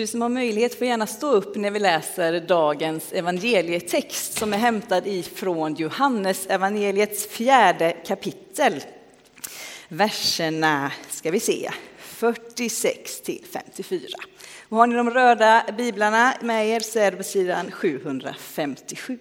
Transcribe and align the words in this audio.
Du 0.00 0.06
som 0.06 0.22
har 0.22 0.28
möjlighet 0.28 0.78
får 0.78 0.86
gärna 0.86 1.06
stå 1.06 1.30
upp 1.30 1.56
när 1.56 1.70
vi 1.70 1.78
läser 1.78 2.40
dagens 2.40 3.12
evangelietext 3.12 4.38
som 4.38 4.52
är 4.52 4.58
hämtad 4.58 5.06
ifrån 5.06 5.74
Johannes 5.74 6.46
evangeliets 6.46 7.26
fjärde 7.26 7.92
kapitel. 8.06 8.84
Verserna 9.88 10.92
ska 11.10 11.30
vi 11.30 11.40
se, 11.40 11.70
46 11.98 13.20
till 13.20 13.44
54. 13.52 14.00
Och 14.68 14.76
har 14.76 14.86
ni 14.86 14.94
de 14.94 15.10
röda 15.10 15.64
biblarna 15.78 16.34
med 16.40 16.68
er 16.68 16.80
så 16.80 16.98
är 16.98 17.10
det 17.10 17.16
på 17.16 17.22
sidan 17.22 17.70
757. 17.70 19.18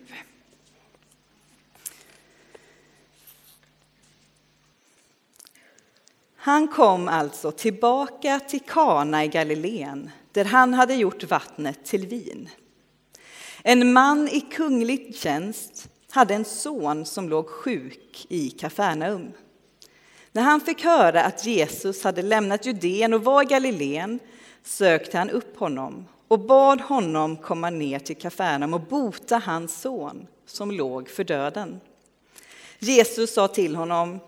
Han 6.35 6.67
kom 6.67 7.07
alltså 7.07 7.51
tillbaka 7.51 8.39
till 8.39 8.61
Kana 8.61 9.23
i 9.23 9.27
Galileen 9.27 10.11
där 10.39 10.45
han 10.45 10.73
hade 10.73 10.95
gjort 10.95 11.23
vattnet 11.23 11.85
till 11.85 12.07
vin. 12.07 12.49
En 13.63 13.93
man 13.93 14.27
i 14.27 14.41
kunglig 14.41 15.15
tjänst 15.15 15.89
hade 16.09 16.33
en 16.35 16.45
son 16.45 17.05
som 17.05 17.29
låg 17.29 17.49
sjuk 17.49 18.25
i 18.29 18.49
Kafarnaum. 18.49 19.31
När 20.31 20.41
han 20.41 20.61
fick 20.61 20.83
höra 20.83 21.23
att 21.23 21.45
Jesus 21.45 22.03
hade 22.03 22.21
lämnat 22.21 22.65
Judeen 22.65 23.13
och 23.13 23.23
var 23.23 23.43
i 23.43 23.45
Galileen 23.45 24.19
sökte 24.63 25.17
han 25.17 25.29
upp 25.29 25.59
honom 25.59 26.05
och 26.27 26.39
bad 26.39 26.81
honom 26.81 27.37
komma 27.37 27.69
ner 27.69 27.99
till 27.99 28.17
Kafarnaum 28.17 28.73
och 28.73 28.81
bota 28.81 29.37
hans 29.37 29.81
son 29.81 30.27
som 30.45 30.71
låg 30.71 31.09
för 31.09 31.23
döden. 31.23 31.79
Jesus 32.79 33.33
sa 33.33 33.47
till 33.47 33.75
honom 33.75 34.19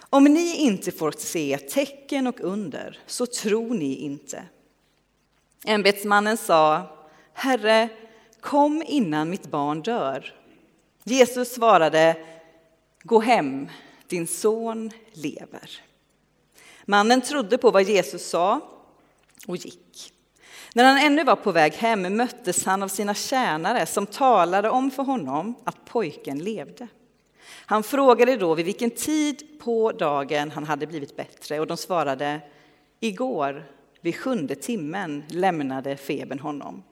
om 0.00 0.24
ni 0.24 0.56
inte 0.56 0.90
får 0.90 1.12
se 1.18 1.58
tecken 1.58 2.26
och 2.26 2.40
under 2.40 2.98
så 3.06 3.26
tror 3.26 3.74
ni 3.74 3.94
inte. 3.94 4.42
Ämbetsmannen 5.64 6.36
sa, 6.36 6.82
Herre, 7.32 7.88
kom 8.40 8.82
innan 8.86 9.30
mitt 9.30 9.46
barn 9.46 9.82
dör. 9.82 10.34
Jesus 11.04 11.54
svarade, 11.54 12.16
gå 13.02 13.20
hem, 13.20 13.68
din 14.06 14.26
son 14.26 14.90
lever. 15.12 15.70
Mannen 16.84 17.20
trodde 17.20 17.58
på 17.58 17.70
vad 17.70 17.82
Jesus 17.82 18.28
sa 18.28 18.60
och 19.46 19.56
gick. 19.56 20.12
När 20.74 20.84
han 20.84 20.98
ännu 20.98 21.24
var 21.24 21.36
på 21.36 21.52
väg 21.52 21.72
hem 21.72 22.16
möttes 22.16 22.64
han 22.64 22.82
av 22.82 22.88
sina 22.88 23.14
tjänare 23.14 23.86
som 23.86 24.06
talade 24.06 24.70
om 24.70 24.90
för 24.90 25.02
honom 25.02 25.54
att 25.64 25.84
pojken 25.84 26.38
levde. 26.38 26.88
Han 27.66 27.82
frågade 27.82 28.36
då 28.36 28.54
vid 28.54 28.66
vilken 28.66 28.90
tid 28.90 29.60
på 29.60 29.92
dagen 29.92 30.50
han 30.50 30.64
hade 30.64 30.86
blivit 30.86 31.16
bättre 31.16 31.60
och 31.60 31.66
de 31.66 31.76
svarade 31.76 32.40
igår 33.00 33.66
vid 34.00 34.16
sjunde 34.16 34.54
timmen 34.54 35.24
lämnade 35.28 35.96
febern 35.96 36.38
honom. 36.38 36.82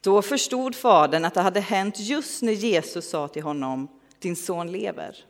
Då 0.00 0.22
förstod 0.22 0.74
fadern 0.74 1.24
att 1.24 1.34
det 1.34 1.40
hade 1.40 1.60
hänt 1.60 2.00
just 2.00 2.42
när 2.42 2.52
Jesus 2.52 3.10
sa 3.10 3.28
till 3.28 3.42
honom 3.42 3.88
din 4.18 4.36
son 4.36 4.72
lever. 4.72 5.24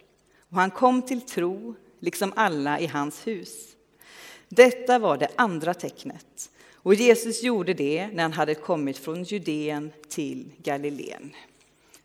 Och 0.49 0.57
han 0.57 0.71
kom 0.71 1.03
till 1.03 1.21
tro, 1.21 1.75
liksom 2.01 2.33
alla 2.37 2.81
i 2.81 2.87
hans 2.87 3.27
hus. 3.27 3.77
Detta 4.49 4.99
var 4.99 5.17
det 5.17 5.29
andra 5.37 5.75
tecknet. 5.75 6.51
Och 6.73 6.95
Jesus 6.95 7.43
gjorde 7.43 7.75
det 7.75 8.09
när 8.13 8.23
han 8.23 8.33
hade 8.33 8.55
kommit 8.55 8.99
från 8.99 9.23
Judeen 9.23 9.93
till 10.09 10.51
Galileen. 10.59 11.35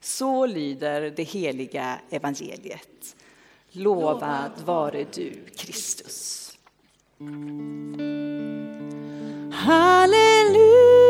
Så 0.01 0.45
lyder 0.45 1.01
det 1.15 1.23
heliga 1.23 1.99
evangeliet. 2.09 3.15
Lovad 3.71 4.51
vare 4.65 5.05
du, 5.13 5.33
Kristus. 5.55 6.38
Hallelujah. 9.51 11.08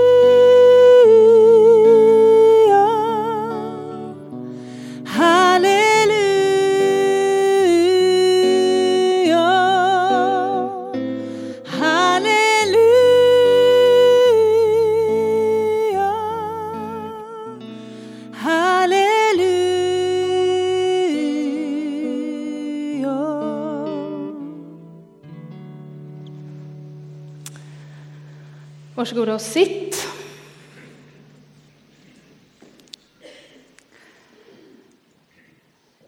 Varsågoda 28.99 29.33
och 29.33 29.41
sitt. 29.41 30.07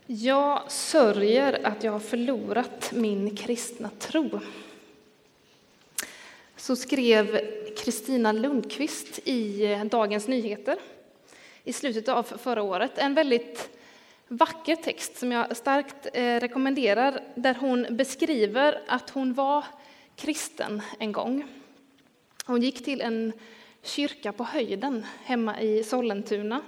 Jag 0.06 0.72
sörjer 0.72 1.68
att 1.68 1.84
jag 1.84 1.92
har 1.92 2.00
förlorat 2.00 2.92
min 2.92 3.36
kristna 3.36 3.90
tro. 4.00 4.40
Så 6.56 6.76
skrev 6.76 7.40
Kristina 7.78 8.32
Lundqvist 8.32 9.20
i 9.28 9.76
Dagens 9.92 10.28
Nyheter 10.28 10.78
i 11.64 11.74
slutet 11.74 12.08
av 12.08 12.24
förra 12.24 12.62
året. 12.62 12.98
En 12.98 13.14
väldigt 13.14 13.70
vacker 14.28 14.76
text 14.76 15.18
som 15.18 15.32
jag 15.32 15.58
starkt 15.58 16.08
eh, 16.14 16.40
rekommenderar 16.40 17.24
där 17.36 17.56
hon 17.60 17.88
beskriver 17.90 18.82
att 18.88 19.10
hon 19.10 19.34
var 19.34 19.66
kristen 20.16 20.82
en 21.00 21.12
gång. 21.12 21.61
Hon 22.46 22.62
gick 22.62 22.86
till 22.86 23.02
en 23.02 23.34
kyrka 23.84 24.32
på 24.32 24.44
höjden 24.44 25.06
hemma 25.24 25.62
i 25.62 25.84
Sollentuna. 25.84 26.62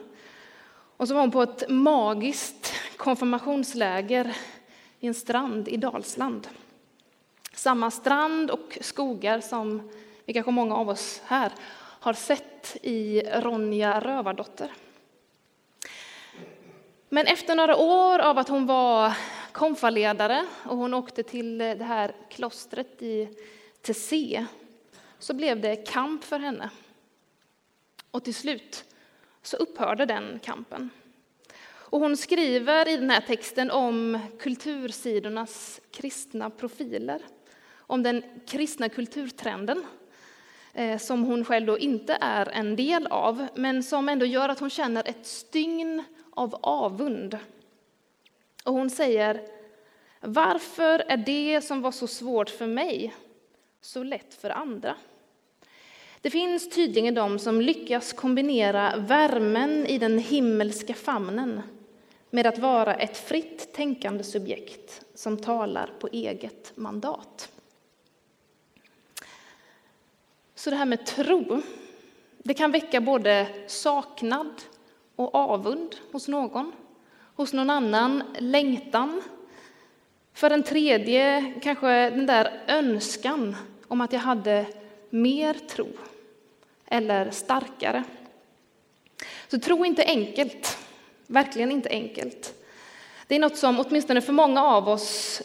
Och 0.98 1.08
så 1.08 1.14
var 1.14 1.22
hon 1.22 1.32
på 1.32 1.42
ett 1.42 1.70
magiskt 1.70 2.74
konfirmationsläger 2.98 4.38
i 5.00 5.08
en 5.08 5.14
strand 5.14 5.68
i 5.68 5.78
Dalsland. 5.78 6.48
Samma 7.54 7.92
strand 7.92 8.52
och 8.52 8.78
skogar 8.82 9.40
som 9.40 9.92
vi 10.26 10.34
kanske 10.34 10.52
många 10.52 10.76
av 10.76 10.90
oss 10.90 11.22
här 11.26 11.52
har 12.00 12.14
sett 12.14 12.78
i 12.82 13.22
Ronja 13.22 14.00
Rövardotter. 14.00 14.72
Men 17.10 17.28
efter 17.28 17.56
några 17.56 17.78
år 17.78 18.20
av 18.20 18.38
att 18.38 18.50
hon 18.50 18.66
var 18.66 19.18
konfaledare 19.52 20.46
och 20.66 20.78
hon 20.78 20.94
åkte 20.94 21.24
till 21.24 21.58
det 21.58 21.84
här 21.84 22.16
klostret 22.30 23.02
i 23.02 23.30
Tessé 23.82 24.46
så 25.24 25.34
blev 25.34 25.62
det 25.62 25.76
kamp 25.76 26.24
för 26.24 26.40
henne. 26.40 26.70
Och 28.12 28.24
till 28.24 28.36
slut 28.36 28.86
så 29.42 29.58
upphörde 29.58 30.06
den 30.06 30.40
kampen. 30.40 30.90
Och 31.66 32.00
hon 32.00 32.18
skriver 32.18 32.88
i 32.88 32.98
den 32.98 33.10
här 33.10 33.22
texten 33.22 33.72
om 33.72 34.20
kultursidornas 34.40 35.82
kristna 35.92 36.50
profiler, 36.50 37.22
om 37.78 38.04
den 38.04 38.24
kristna 38.48 38.90
kulturtrenden 38.90 39.86
eh, 40.74 40.98
som 40.98 41.24
hon 41.24 41.46
själv 41.46 41.66
då 41.66 41.80
inte 41.80 42.18
är 42.22 42.50
en 42.50 42.76
del 42.76 43.08
av, 43.08 43.48
men 43.56 43.84
som 43.84 44.10
ändå 44.10 44.26
gör 44.26 44.50
att 44.50 44.60
hon 44.60 44.70
känner 44.70 45.08
ett 45.10 45.26
stygn 45.26 46.04
av 46.30 46.56
avund. 46.62 47.38
Och 48.66 48.74
hon 48.74 48.90
säger, 48.90 49.48
varför 50.20 51.00
är 51.08 51.18
det 51.18 51.62
som 51.62 51.82
var 51.82 51.92
så 51.92 52.08
svårt 52.08 52.50
för 52.50 52.68
mig 52.68 53.16
så 53.82 54.04
lätt 54.04 54.34
för 54.34 54.50
andra? 54.50 54.96
Det 56.24 56.30
finns 56.30 56.70
tydligen 56.70 57.14
de 57.14 57.40
som 57.40 57.62
lyckas 57.62 58.14
kombinera 58.14 58.98
värmen 58.98 59.88
i 59.88 59.98
den 59.98 60.20
himmelska 60.20 60.94
famnen 60.94 61.62
med 62.30 62.48
att 62.48 62.58
vara 62.58 62.96
ett 62.96 63.18
fritt 63.18 63.74
tänkande 63.74 64.24
subjekt 64.24 65.06
som 65.14 65.38
talar 65.38 65.90
på 66.00 66.08
eget 66.08 66.72
mandat. 66.76 67.52
Så 70.56 70.70
det 70.70 70.76
här 70.76 70.86
med 70.86 71.06
tro, 71.06 71.62
det 72.38 72.54
kan 72.54 72.72
väcka 72.72 73.02
både 73.02 73.48
saknad 73.68 74.62
och 75.16 75.36
avund 75.36 75.96
hos 76.12 76.28
någon. 76.28 76.72
Hos 77.36 77.54
någon 77.54 77.70
annan 77.70 78.24
längtan. 78.40 79.22
För 80.34 80.52
en 80.52 80.64
tredje 80.64 81.54
kanske 81.62 82.10
den 82.10 82.26
där 82.26 82.64
önskan 82.68 83.56
om 83.88 84.02
att 84.02 84.14
jag 84.14 84.20
hade 84.20 84.66
mer 85.10 85.54
tro 85.54 85.88
eller 86.94 87.32
starkare. 87.32 88.04
Så 89.48 89.60
tro 89.60 89.86
inte 89.86 90.04
enkelt, 90.04 90.78
verkligen 91.28 91.72
inte 91.72 91.90
enkelt. 91.90 92.54
Det 93.28 93.36
är 93.36 93.40
något 93.40 93.58
som 93.58 93.80
åtminstone 93.80 94.22
för 94.22 94.34
många 94.34 94.64
av 94.64 94.90
oss 94.90 95.42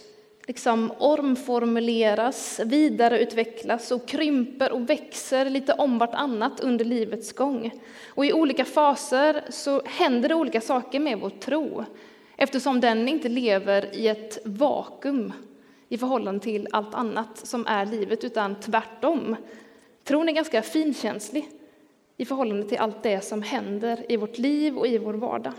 liksom 0.46 0.92
omformuleras, 0.98 2.60
vidareutvecklas 2.64 3.90
och 3.90 4.08
krymper 4.08 4.72
och 4.72 4.90
växer 4.90 5.50
lite 5.50 5.72
om 5.72 5.98
vartannat 5.98 6.60
under 6.60 6.84
livets 6.84 7.32
gång. 7.32 7.70
Och 8.06 8.26
i 8.26 8.32
olika 8.32 8.64
faser 8.64 9.44
så 9.48 9.82
händer 9.84 10.28
det 10.28 10.34
olika 10.34 10.60
saker 10.60 11.00
med 11.00 11.18
vår 11.18 11.30
tro 11.30 11.84
eftersom 12.36 12.80
den 12.80 13.08
inte 13.08 13.28
lever 13.28 13.94
i 13.94 14.08
ett 14.08 14.38
vakuum 14.44 15.32
i 15.88 15.98
förhållande 15.98 16.40
till 16.40 16.68
allt 16.72 16.94
annat 16.94 17.46
som 17.46 17.66
är 17.66 17.86
livet, 17.86 18.24
utan 18.24 18.60
tvärtom 18.60 19.36
Tron 20.08 20.28
är 20.28 20.32
ganska 20.32 20.62
finkänslig 20.62 21.48
i 22.16 22.24
förhållande 22.24 22.68
till 22.68 22.78
allt 22.78 23.02
det 23.02 23.20
som 23.20 23.42
händer 23.42 24.12
i 24.12 24.16
vårt 24.16 24.38
liv 24.38 24.78
och 24.78 24.86
i 24.86 24.98
vår 24.98 25.14
vardag. 25.14 25.52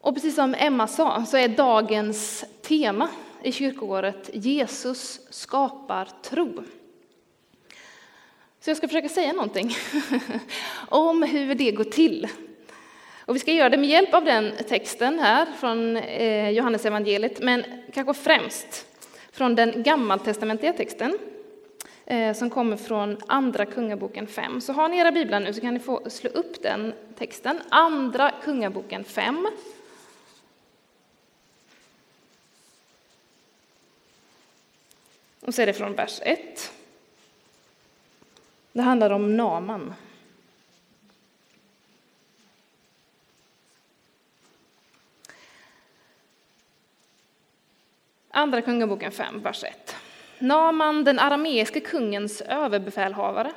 Och 0.00 0.14
precis 0.14 0.34
som 0.34 0.54
Emma 0.58 0.86
sa 0.86 1.24
så 1.24 1.36
är 1.36 1.48
dagens 1.48 2.44
tema 2.62 3.08
i 3.42 3.52
kyrkoåret 3.52 4.30
Jesus 4.32 5.20
skapar 5.30 6.08
tro. 6.22 6.64
Så 8.60 8.70
jag 8.70 8.76
ska 8.76 8.88
försöka 8.88 9.08
säga 9.08 9.32
någonting 9.32 9.70
om 10.88 11.22
hur 11.22 11.54
det 11.54 11.70
går 11.70 11.84
till. 11.84 12.28
Och 13.26 13.34
vi 13.34 13.40
ska 13.40 13.52
göra 13.52 13.68
det 13.68 13.76
med 13.76 13.88
hjälp 13.88 14.14
av 14.14 14.24
den 14.24 14.52
texten 14.68 15.18
här 15.18 15.46
från 15.60 15.94
Johannesevangeliet 15.96 16.56
Johannes 16.56 16.84
evangeliet, 16.84 17.40
men 17.40 17.64
kanske 17.92 18.14
främst 18.14 18.86
från 19.32 19.54
den 19.54 19.82
gammaltestamentliga 19.82 20.72
texten 20.72 21.18
Eh, 22.08 22.34
som 22.34 22.50
kommer 22.50 22.76
från 22.76 23.18
Andra 23.26 23.66
Kungaboken 23.66 24.26
5. 24.26 24.60
Så 24.60 24.72
har 24.72 24.88
ni 24.88 24.98
era 24.98 25.12
biblar 25.12 25.40
nu 25.40 25.52
så 25.52 25.60
kan 25.60 25.74
ni 25.74 25.80
få 25.80 26.10
slå 26.10 26.30
upp 26.30 26.62
den 26.62 26.94
texten. 27.18 27.60
Andra 27.68 28.32
Kungaboken 28.42 29.04
5. 29.04 29.48
Och 35.40 35.54
så 35.54 35.62
är 35.62 35.66
det 35.66 35.72
från 35.72 35.94
vers 35.94 36.20
1. 36.24 36.72
Det 38.72 38.82
handlar 38.82 39.10
om 39.10 39.36
Naman. 39.36 39.94
Andra 48.30 48.62
Kungaboken 48.62 49.12
5, 49.12 49.42
vers 49.42 49.64
1. 49.64 49.95
Naman, 50.38 51.04
den 51.04 51.18
arameiske 51.18 51.80
kungens 51.80 52.40
överbefälhavare, 52.40 53.52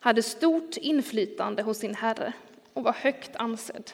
hade 0.00 0.22
stort 0.22 0.76
inflytande 0.76 1.62
hos 1.62 1.78
sin 1.78 1.94
herre 1.94 2.32
och 2.72 2.84
var 2.84 2.92
högt 2.92 3.36
ansedd 3.36 3.90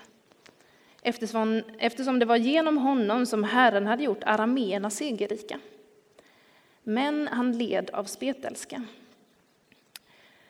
eftersom, 1.02 1.62
eftersom 1.78 2.18
det 2.18 2.24
var 2.24 2.36
genom 2.36 2.78
honom 2.78 3.26
som 3.26 3.44
Herren 3.44 3.86
hade 3.86 4.02
gjort 4.02 4.24
arameerna 4.24 4.90
segerrika. 4.90 5.60
Men 6.82 7.28
han 7.28 7.58
led 7.58 7.90
av 7.90 8.04
spetälska. 8.04 8.84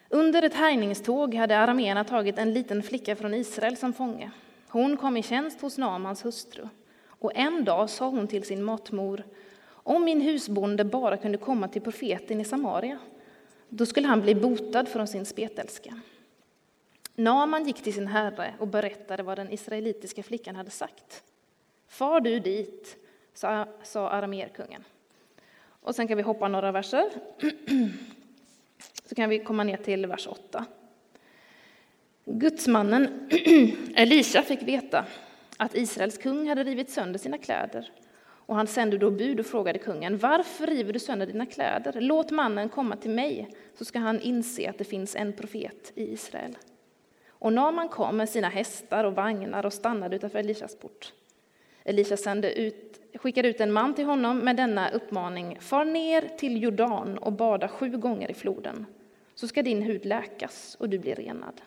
Under 0.08 0.42
ett 0.42 0.54
härjningståg 0.54 1.34
hade 1.34 1.58
arameerna 1.58 2.04
tagit 2.04 2.38
en 2.38 2.52
liten 2.52 2.82
flicka 2.82 3.16
från 3.16 3.34
Israel 3.34 3.76
som 3.76 3.92
fånge. 3.92 4.30
Hon 4.68 4.96
kom 4.96 5.16
i 5.16 5.22
tjänst 5.22 5.60
hos 5.60 5.78
Namans 5.78 6.24
hustru. 6.24 6.68
Och 7.08 7.32
en 7.34 7.64
dag 7.64 7.90
sa 7.90 8.08
hon 8.08 8.28
till 8.28 8.44
sin 8.44 8.62
matmor, 8.62 9.24
om 9.88 10.04
min 10.04 10.20
husbonde 10.20 10.84
bara 10.84 11.16
kunde 11.16 11.38
komma 11.38 11.68
till 11.68 11.82
profeten 11.82 12.40
i 12.40 12.44
Samaria, 12.44 12.98
då 13.68 13.86
skulle 13.86 14.06
han 14.08 14.20
bli 14.20 14.34
botad 14.34 14.88
från 14.88 15.06
sin 15.06 15.26
spetälska. 15.26 16.00
Naman 17.14 17.66
gick 17.66 17.82
till 17.82 17.94
sin 17.94 18.06
herre 18.06 18.54
och 18.58 18.68
berättade 18.68 19.22
vad 19.22 19.38
den 19.38 19.52
israelitiska 19.52 20.22
flickan 20.22 20.56
hade 20.56 20.70
sagt. 20.70 21.22
Far 21.86 22.20
du 22.20 22.40
dit, 22.40 22.96
sa, 23.34 23.66
aramerkungen. 23.94 24.84
Och 25.80 25.94
sen 25.94 26.08
kan 26.08 26.16
vi 26.16 26.22
hoppa 26.22 26.48
några 26.48 26.72
verser. 26.72 27.10
Så 29.04 29.14
kan 29.14 29.30
vi 29.30 29.38
komma 29.38 29.64
ner 29.64 29.76
till 29.76 30.06
vers 30.06 30.26
8. 30.26 30.64
Gudsmannen 32.24 33.30
Elisha 33.96 34.42
fick 34.42 34.62
veta 34.62 35.04
att 35.56 35.76
Israels 35.76 36.18
kung 36.18 36.48
hade 36.48 36.64
rivit 36.64 36.90
sönder 36.90 37.18
sina 37.18 37.38
kläder. 37.38 37.90
Och 38.48 38.56
han 38.56 38.66
sände 38.66 38.98
då 38.98 39.10
bud 39.10 39.40
och 39.40 39.46
frågade 39.46 39.78
kungen, 39.78 40.18
varför 40.18 40.66
river 40.66 40.92
du 40.92 40.98
sönder 40.98 41.26
dina 41.26 41.46
kläder? 41.46 42.00
Låt 42.00 42.30
mannen 42.30 42.68
komma 42.68 42.96
till 42.96 43.10
mig, 43.10 43.48
så 43.74 43.84
ska 43.84 43.98
han 43.98 44.20
inse 44.20 44.70
att 44.70 44.78
det 44.78 44.84
finns 44.84 45.16
en 45.16 45.32
profet 45.32 45.92
i 45.94 46.12
Israel. 46.12 46.56
Och 47.28 47.52
Naman 47.52 47.88
kom 47.88 48.16
med 48.16 48.28
sina 48.28 48.48
hästar 48.48 49.04
och 49.04 49.14
vagnar 49.14 49.66
och 49.66 49.72
stannade 49.72 50.16
utanför 50.16 50.38
Elishas 50.38 50.76
port. 50.76 51.12
Elisha 51.84 52.16
sände 52.16 52.60
ut, 52.60 53.00
skickade 53.14 53.48
ut 53.48 53.60
en 53.60 53.72
man 53.72 53.94
till 53.94 54.04
honom 54.04 54.38
med 54.38 54.56
denna 54.56 54.90
uppmaning, 54.90 55.58
far 55.60 55.84
ner 55.84 56.28
till 56.38 56.62
Jordan 56.62 57.18
och 57.18 57.32
bada 57.32 57.68
sju 57.68 57.90
gånger 57.90 58.30
i 58.30 58.34
floden, 58.34 58.86
så 59.34 59.48
ska 59.48 59.62
din 59.62 59.82
hud 59.82 60.06
läkas 60.06 60.76
och 60.80 60.88
du 60.88 60.98
blir 60.98 61.14
renad. 61.14 61.60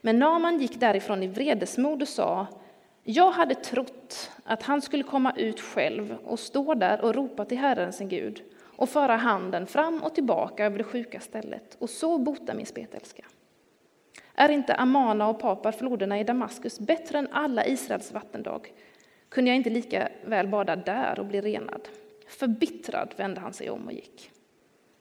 Men 0.00 0.18
Naman 0.18 0.60
gick 0.60 0.80
därifrån 0.80 1.22
i 1.22 1.26
vredesmod 1.26 2.02
och 2.02 2.08
sa, 2.08 2.46
jag 3.10 3.30
hade 3.30 3.54
trott 3.54 4.30
att 4.44 4.62
han 4.62 4.82
skulle 4.82 5.02
komma 5.02 5.32
ut 5.36 5.60
själv 5.60 6.16
och 6.24 6.38
stå 6.38 6.74
där 6.74 7.04
och 7.04 7.14
ropa 7.14 7.44
till 7.44 7.58
Herren 7.58 7.92
sin 7.92 8.08
Gud 8.08 8.42
och 8.76 8.88
föra 8.88 9.16
handen 9.16 9.66
fram 9.66 10.02
och 10.02 10.14
tillbaka 10.14 10.64
över 10.66 10.78
det 10.78 10.84
sjuka 10.84 11.20
stället 11.20 11.76
och 11.78 11.90
så 11.90 12.18
bota 12.18 12.54
min 12.54 12.66
spetälska. 12.66 13.24
Är 14.34 14.48
inte 14.48 14.74
Amana 14.74 15.28
och 15.28 15.40
Papar, 15.40 15.72
floderna 15.72 16.20
i 16.20 16.24
Damaskus, 16.24 16.80
bättre 16.80 17.18
än 17.18 17.28
alla 17.32 17.66
Israels 17.66 18.12
vattendrag? 18.12 18.72
Kunde 19.28 19.50
jag 19.50 19.56
inte 19.56 19.70
lika 19.70 20.08
väl 20.24 20.48
bada 20.48 20.76
där 20.76 21.18
och 21.18 21.26
bli 21.26 21.40
renad? 21.40 21.88
Förbittrad 22.28 23.14
vände 23.16 23.40
han 23.40 23.52
sig 23.52 23.70
om 23.70 23.86
och 23.86 23.92
gick. 23.92 24.30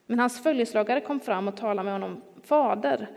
Men 0.05 0.19
hans 0.19 0.43
följeslagare 0.43 1.01
kom 1.01 1.19
fram 1.19 1.47
och 1.47 1.57
talade 1.57 1.83
med 1.83 1.93
honom. 1.93 2.21
Fader, 2.43 3.07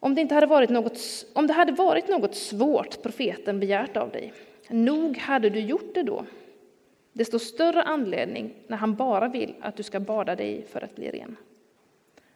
om 0.00 0.14
det, 0.14 0.20
inte 0.20 0.34
hade 0.34 0.46
varit 0.46 0.70
något, 0.70 1.26
om 1.32 1.46
det 1.46 1.52
hade 1.52 1.72
varit 1.72 2.08
något 2.08 2.34
svårt 2.34 3.02
profeten 3.02 3.60
begärt 3.60 3.96
av 3.96 4.10
dig, 4.10 4.32
nog 4.68 5.18
hade 5.18 5.50
du 5.50 5.60
gjort 5.60 5.94
det 5.94 6.02
då. 6.02 6.24
Desto 7.12 7.38
större 7.38 7.82
anledning 7.82 8.54
när 8.66 8.76
han 8.76 8.94
bara 8.94 9.28
vill 9.28 9.54
att 9.60 9.76
du 9.76 9.82
ska 9.82 10.00
bada 10.00 10.36
dig 10.36 10.66
för 10.72 10.84
att 10.84 10.94
bli 10.94 11.10
ren. 11.10 11.36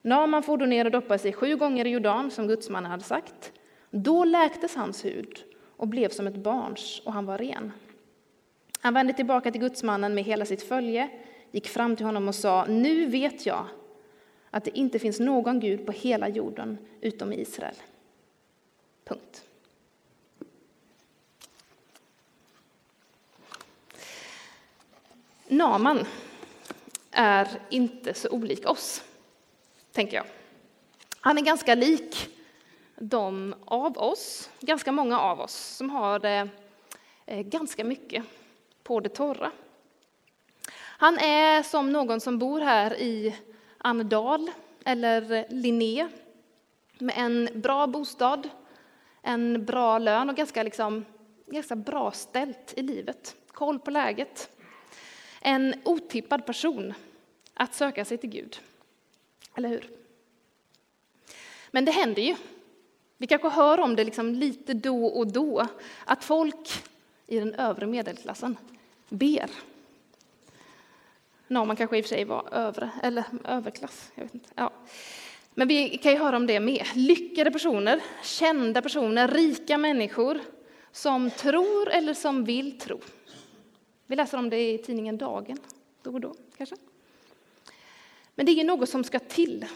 Naman 0.02 0.42
for 0.42 0.56
då 0.56 0.66
ner 0.66 0.84
och 0.84 0.90
doppade 0.90 1.18
sig 1.18 1.32
sju 1.32 1.56
gånger 1.56 1.86
i 1.86 1.90
Jordan, 1.90 2.30
som 2.30 2.46
gudsmannen 2.48 2.90
hade 2.90 3.04
sagt. 3.04 3.52
Då 3.90 4.24
läktes 4.24 4.76
hans 4.76 5.04
hud 5.04 5.38
och 5.76 5.88
blev 5.88 6.08
som 6.08 6.26
ett 6.26 6.36
barns, 6.36 7.02
och 7.04 7.12
han 7.12 7.26
var 7.26 7.38
ren. 7.38 7.72
Han 8.80 8.94
vände 8.94 9.12
tillbaka 9.12 9.50
till 9.50 9.60
gudsmannen 9.60 10.14
med 10.14 10.24
hela 10.24 10.44
sitt 10.44 10.62
följe, 10.62 11.08
gick 11.50 11.68
fram 11.68 11.96
till 11.96 12.06
honom 12.06 12.28
och 12.28 12.34
sa, 12.34 12.64
nu 12.64 13.06
vet 13.06 13.46
jag 13.46 13.66
att 14.50 14.64
det 14.64 14.78
inte 14.78 14.98
finns 14.98 15.20
någon 15.20 15.60
Gud 15.60 15.86
på 15.86 15.92
hela 15.92 16.28
jorden 16.28 16.78
utom 17.00 17.32
Israel. 17.32 17.74
Punkt. 19.04 19.44
Naman 25.48 26.06
är 27.10 27.48
inte 27.70 28.14
så 28.14 28.28
olik 28.28 28.66
oss, 28.66 29.04
tänker 29.92 30.16
jag. 30.16 30.26
Han 31.20 31.38
är 31.38 31.42
ganska 31.42 31.74
lik 31.74 32.28
de 32.96 33.54
av 33.64 33.98
oss, 33.98 34.50
ganska 34.60 34.92
många 34.92 35.20
av 35.20 35.40
oss, 35.40 35.54
som 35.54 35.90
har 35.90 36.18
det 36.18 36.48
eh, 37.26 37.40
ganska 37.42 37.84
mycket 37.84 38.24
på 38.82 39.00
det 39.00 39.08
torra. 39.08 39.52
Han 40.76 41.18
är 41.18 41.62
som 41.62 41.92
någon 41.92 42.20
som 42.20 42.38
bor 42.38 42.60
här 42.60 42.94
i 43.00 43.36
Annedal 43.82 44.50
eller 44.84 45.46
Linné 45.48 46.08
med 46.98 47.14
en 47.18 47.48
bra 47.54 47.86
bostad, 47.86 48.48
en 49.22 49.64
bra 49.64 49.98
lön 49.98 50.30
och 50.30 50.36
ganska, 50.36 50.62
liksom, 50.62 51.04
ganska 51.46 51.76
bra 51.76 52.10
ställt 52.10 52.74
i 52.76 52.82
livet. 52.82 53.36
Koll 53.48 53.78
på 53.78 53.90
läget. 53.90 54.50
En 55.40 55.74
otippad 55.84 56.46
person 56.46 56.94
att 57.54 57.74
söka 57.74 58.04
sig 58.04 58.18
till 58.18 58.30
Gud. 58.30 58.60
Eller 59.54 59.68
hur? 59.68 59.90
Men 61.70 61.84
det 61.84 61.92
händer 61.92 62.22
ju. 62.22 62.36
Vi 63.16 63.26
kanske 63.26 63.48
hör 63.48 63.80
om 63.80 63.96
det 63.96 64.04
liksom 64.04 64.34
lite 64.34 64.74
då 64.74 65.06
och 65.06 65.26
då, 65.26 65.66
att 66.04 66.24
folk 66.24 66.68
i 67.26 67.38
den 67.38 67.54
övre 67.54 67.86
medelklassen 67.86 68.56
ber 69.08 69.50
Norman 71.50 71.76
kanske 71.76 71.98
i 71.98 72.00
och 72.00 72.04
för 72.04 72.08
sig 72.08 72.24
var 72.24 72.48
övre, 72.52 72.90
eller 73.02 73.24
överklass. 73.44 74.10
Jag 74.14 74.24
vet 74.24 74.34
inte. 74.34 74.48
Ja. 74.54 74.72
Men 75.54 75.68
vi 75.68 75.98
kan 75.98 76.12
ju 76.12 76.18
höra 76.18 76.36
om 76.36 76.46
det 76.46 76.60
med. 76.60 76.86
Lyckade 76.94 77.50
personer, 77.50 78.00
kända 78.22 78.82
personer, 78.82 79.28
rika 79.28 79.78
människor 79.78 80.40
som 80.92 81.30
tror 81.30 81.90
eller 81.90 82.14
som 82.14 82.44
vill 82.44 82.78
tro. 82.78 83.00
Vi 84.06 84.16
läser 84.16 84.38
om 84.38 84.50
det 84.50 84.72
i 84.72 84.78
tidningen 84.78 85.18
Dagen, 85.18 85.58
då 86.02 86.10
och 86.12 86.20
då 86.20 86.34
kanske. 86.56 86.76
Men 88.34 88.46
det 88.46 88.52
är 88.52 88.56
ju 88.56 88.64
något 88.64 88.88
som 88.88 89.04
ska 89.04 89.18
till. 89.18 89.66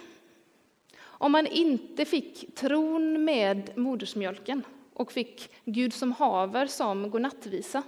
Om 1.01 1.33
man 1.33 1.47
inte 1.47 2.05
fick 2.05 2.55
tron 2.55 3.25
med 3.25 3.79
modersmjölken 3.79 4.63
och 4.93 5.13
fick 5.13 5.51
Gud 5.65 5.95
som 5.95 6.13
haver 6.13 6.67
som 6.67 7.11
godnattvisa, 7.11 7.83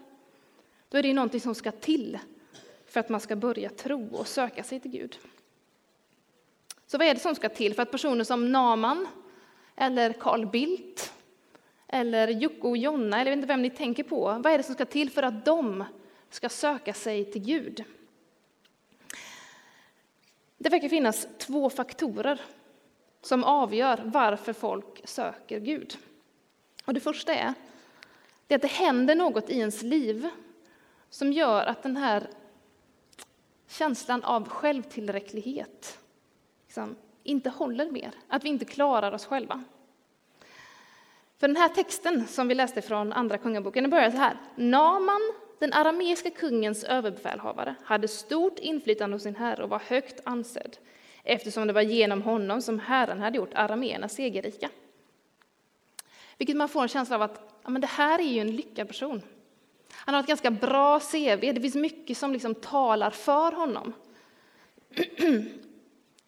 då 0.88 0.99
är 0.99 1.02
det 1.02 1.12
någonting 1.12 1.40
som 1.40 1.55
ska 1.55 1.71
till 1.71 2.19
för 2.97 3.00
att 3.00 3.09
man 3.09 3.21
ska 3.21 3.37
börja 3.37 3.71
tro 3.71 4.17
och 4.17 4.26
söka 4.26 4.62
sig 4.62 4.81
till 4.81 4.91
Gud. 4.91 5.19
Så 6.87 6.99
vad 6.99 7.07
är 7.07 7.15
det 7.15 7.21
som 7.21 7.35
ska 7.35 7.49
till 7.49 7.75
för 7.75 7.83
att 7.83 7.91
personer 7.91 8.25
som 8.25 8.53
Naman 8.53 9.07
eller 9.75 10.12
Carl 10.12 10.47
Bildt 10.47 11.12
eller 11.88 12.29
Jocke 12.29 12.67
och 12.67 12.76
Jonna, 12.76 13.21
eller 13.21 13.31
jag 13.31 13.37
vet 13.37 13.43
inte 13.43 13.55
vem 13.55 13.62
ni 13.62 13.71
tänker 13.71 14.03
på, 14.03 14.25
vad 14.25 14.47
är 14.47 14.59
det 14.59 14.65
som 14.65 14.75
ska 14.75 14.85
till 14.85 15.11
för 15.11 15.23
att 15.23 15.45
de 15.45 15.85
ska 16.31 16.49
söka 16.49 16.95
sig 16.95 17.33
till 17.33 17.43
Gud? 17.43 17.85
Det 20.59 20.69
verkar 20.69 20.88
finnas 20.88 21.29
två 21.38 21.71
faktorer 21.71 22.41
som 23.23 23.45
avgör 23.45 24.00
varför 24.05 24.53
folk 24.53 25.09
söker 25.09 25.61
Gud. 25.61 25.99
Och 26.85 26.95
det 26.95 27.00
första 27.00 27.35
är, 27.35 27.55
det 28.47 28.55
är 28.55 28.57
att 28.57 28.62
det 28.62 28.69
händer 28.69 29.15
något 29.15 29.50
i 29.50 29.59
ens 29.59 29.83
liv 29.83 30.29
som 31.11 31.33
gör 31.33 31.65
att 31.67 31.83
den 31.83 31.97
här 31.97 32.29
känslan 33.69 34.25
av 34.25 34.49
självtillräcklighet 34.49 35.99
liksom, 36.67 36.97
inte 37.23 37.51
håller 37.51 37.91
mer, 37.91 38.11
att 38.29 38.45
vi 38.45 38.49
inte 38.49 38.65
klarar 38.65 39.13
oss 39.13 39.27
själva. 39.27 39.65
För 41.39 41.49
den 41.49 41.57
här 41.57 41.69
texten 41.69 42.27
som 42.27 42.49
vi 42.49 42.55
läste 42.55 42.83
från 42.83 43.13
Andra 43.13 43.39
Kungaboken 43.39 43.85
den 43.85 43.91
börjar 43.91 44.11
så 44.11 44.17
här. 44.17 44.37
Naman, 44.57 45.21
den 45.59 45.73
arameiska 45.73 46.31
kungens 46.31 46.85
överbefälhavare, 46.85 47.75
hade 47.85 48.09
stort 48.09 48.59
inflytande 48.59 49.17
hos 49.17 49.23
sin 49.23 49.37
herre 49.37 49.63
och 49.63 49.71
var 49.71 49.79
högt 49.79 50.21
ansedd 50.25 50.77
eftersom 51.23 51.67
det 51.67 51.73
var 51.73 51.83
genom 51.83 52.23
honom 52.23 52.63
som 52.63 52.79
Herren 52.79 53.21
hade 53.21 53.37
gjort 53.37 53.55
arameerna 53.55 54.09
segerrika. 54.09 54.71
Vilket 56.39 56.57
man 56.57 56.69
får 56.69 56.83
en 56.83 56.89
känsla 56.89 57.17
av 57.17 57.23
att 57.23 57.61
ja, 57.65 57.71
men 57.71 57.81
det 57.81 57.87
här 57.87 58.19
är 58.19 58.23
ju 58.23 58.41
en 58.41 58.57
lyckad 58.57 58.89
person. 58.89 59.23
Han 60.07 60.15
har 60.15 60.23
ett 60.23 60.29
ganska 60.29 60.51
bra 60.51 61.01
CV, 61.01 61.41
det 61.41 61.61
finns 61.61 61.75
mycket 61.75 62.19
som 62.19 62.33
liksom 62.33 62.55
talar 62.55 63.11
för 63.11 63.53
honom. 63.53 63.93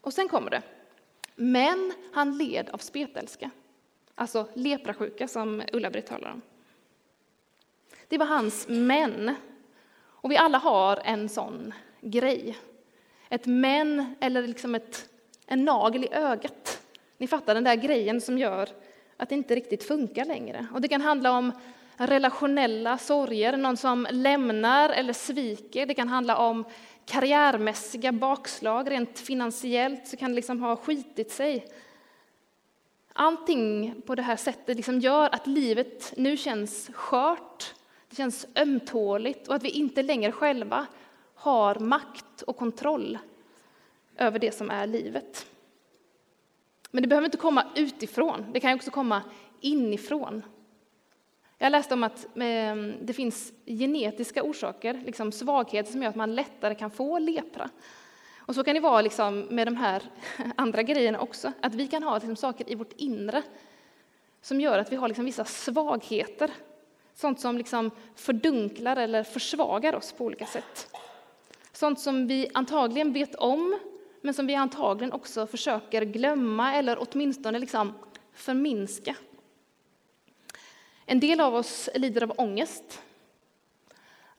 Och 0.01 0.13
sen 0.13 0.29
kommer 0.29 0.51
det. 0.51 0.63
Men 1.35 1.93
han 2.13 2.39
led 2.39 2.71
av 2.71 2.79
spetälska, 2.79 3.51
alltså 4.15 4.49
leprasjuka 4.55 5.29
som 5.29 5.63
Ulla-Britt 5.73 6.07
talar 6.07 6.31
om. 6.31 6.43
Det 8.09 8.19
var 8.19 8.27
hans 8.27 8.67
men. 8.69 9.35
Och 10.01 10.31
vi 10.31 10.37
alla 10.37 10.59
har 10.59 11.01
en 11.05 11.29
sån 11.29 11.75
grej. 12.01 12.59
Ett 13.29 13.47
men 13.47 14.15
eller 14.21 14.47
liksom 14.47 14.75
ett, 14.75 15.09
en 15.47 15.65
nagel 15.65 16.05
i 16.05 16.09
ögat. 16.13 16.83
Ni 17.19 17.27
fattar 17.27 17.55
den 17.55 17.65
där 17.65 17.77
grejen 17.77 18.21
som 18.21 18.39
gör 18.39 18.69
att 19.17 19.29
det 19.29 19.35
inte 19.35 19.55
riktigt 19.55 19.85
funkar 19.85 20.25
längre. 20.25 20.67
Och 20.75 20.81
det 20.81 20.89
kan 20.89 21.01
handla 21.01 21.33
om 21.33 21.53
relationella 21.99 22.99
sorger, 22.99 23.57
någon 23.57 23.77
som 23.77 24.07
lämnar 24.11 24.89
eller 24.91 25.13
sviker. 25.13 25.87
Det 25.87 25.95
kan 25.95 26.09
handla 26.09 26.37
om 26.37 26.65
karriärmässiga 27.07 28.13
bakslag, 28.13 28.91
rent 28.91 29.19
finansiellt 29.19 30.09
så 30.09 30.17
kan 30.17 30.31
det 30.31 30.37
liksom 30.37 30.63
ha 30.63 30.77
skitit 30.77 31.31
sig. 31.31 31.67
Allting 33.13 33.95
på 34.07 34.15
det 34.15 34.23
här 34.23 34.37
sättet 34.37 34.77
liksom 34.77 35.01
gör 35.01 35.35
att 35.35 35.47
livet 35.47 36.13
nu 36.17 36.37
känns 36.37 36.91
skört, 36.93 37.75
det 38.09 38.17
känns 38.17 38.47
ömtåligt 38.57 39.49
och 39.49 39.55
att 39.55 39.63
vi 39.63 39.71
inte 39.71 40.03
längre 40.03 40.33
själva 40.33 40.87
har 41.35 41.75
makt 41.75 42.43
och 42.43 42.57
kontroll 42.57 43.19
över 44.17 44.39
det 44.39 44.55
som 44.55 44.71
är 44.71 44.87
livet. 44.87 45.47
Men 46.91 47.03
det 47.03 47.09
behöver 47.09 47.25
inte 47.25 47.37
komma 47.37 47.65
utifrån, 47.75 48.47
det 48.53 48.61
kan 48.61 48.75
också 48.75 48.91
komma 48.91 49.23
inifrån. 49.61 50.43
Jag 51.59 51.73
läste 51.73 51.95
om 51.95 52.03
att 52.03 52.27
ehm, 52.41 52.95
det 53.01 53.13
finns 53.13 53.53
genetiska 53.67 54.43
orsaker, 54.43 55.03
liksom 55.07 55.33
svagheter 55.33 55.93
som 55.93 56.03
gör 56.03 56.11
att 56.11 56.17
man 56.17 56.35
lättare 56.35 56.75
kan 56.75 56.91
få 56.91 57.19
lepra. 57.19 57.71
Och 58.39 58.55
så 58.55 58.65
kan 58.65 58.75
det 58.75 58.81
vara 58.81 59.03
liksom 59.03 59.41
med 59.41 59.67
de 59.67 59.77
här 59.77 60.03
andra 60.57 60.83
grejerna 60.83 61.21
också, 61.21 61.53
att 61.61 61.75
vi 61.75 61.87
kan 61.87 62.03
ha 62.03 62.15
liksom 62.15 62.37
saker 62.37 62.73
i 62.73 62.75
vårt 62.75 62.93
inre 62.97 63.43
som 64.43 64.61
gör 64.61 64.79
att 64.79 64.93
vi 64.93 64.97
har 64.97 65.09
liksom 65.09 65.25
vissa 65.25 65.45
svagheter, 65.45 66.51
sånt 67.15 67.41
som 67.41 67.59
liksom 67.59 67.91
fördunklar 68.15 68.97
eller 68.97 69.23
försvagar 69.23 69.95
oss 69.95 70.13
på 70.13 70.25
olika 70.25 70.47
sätt. 70.47 70.97
Sånt 71.73 72.01
som 72.01 72.27
vi 72.27 72.49
antagligen 72.55 73.13
vet 73.13 73.35
om, 73.35 73.79
men 74.21 74.35
som 74.35 74.47
vi 74.47 74.55
antagligen 74.55 75.13
också 75.13 75.47
försöker 75.47 76.03
glömma 76.03 76.75
eller 76.75 76.99
åtminstone 77.01 77.59
liksom 77.59 77.95
förminska. 78.33 79.15
En 81.11 81.21
del 81.21 81.41
av 81.41 81.55
oss 81.55 81.89
lider 81.95 82.23
av 82.23 82.33
ångest. 82.37 83.03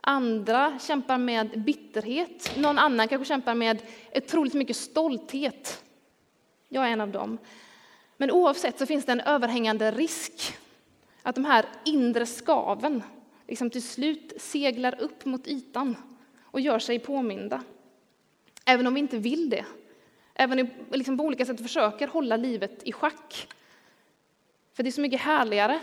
Andra 0.01 0.79
kämpar 0.79 1.17
med 1.17 1.63
bitterhet. 1.63 2.57
Någon 2.57 2.77
annan 2.77 3.07
kanske 3.07 3.25
kämpar 3.25 3.55
med 3.55 3.81
otroligt 4.15 4.53
mycket 4.53 4.75
stolthet. 4.75 5.83
Jag 6.67 6.87
är 6.87 6.91
en 6.91 7.01
av 7.01 7.11
dem. 7.11 7.37
Men 8.17 8.31
oavsett 8.31 8.79
så 8.79 8.85
finns 8.85 9.05
det 9.05 9.11
en 9.11 9.19
överhängande 9.19 9.91
risk 9.91 10.57
att 11.23 11.35
de 11.35 11.45
här 11.45 11.65
inre 11.85 12.25
skaven 12.25 13.03
liksom 13.47 13.69
till 13.69 13.83
slut 13.83 14.33
seglar 14.37 15.01
upp 15.01 15.25
mot 15.25 15.47
ytan 15.47 15.95
och 16.41 16.59
gör 16.59 16.79
sig 16.79 16.99
påminda. 16.99 17.63
Även 18.65 18.87
om 18.87 18.93
vi 18.93 18.99
inte 18.99 19.17
vill 19.17 19.49
det. 19.49 19.65
Även 20.33 20.59
om 20.59 20.69
vi 20.89 20.97
liksom 20.97 21.17
på 21.17 21.23
olika 21.23 21.45
sätt 21.45 21.61
försöker 21.61 22.07
hålla 22.07 22.37
livet 22.37 22.83
i 22.83 22.91
schack. 22.91 23.47
För 24.73 24.83
det 24.83 24.89
är 24.89 24.91
så 24.91 25.01
mycket 25.01 25.21
härligare 25.21 25.79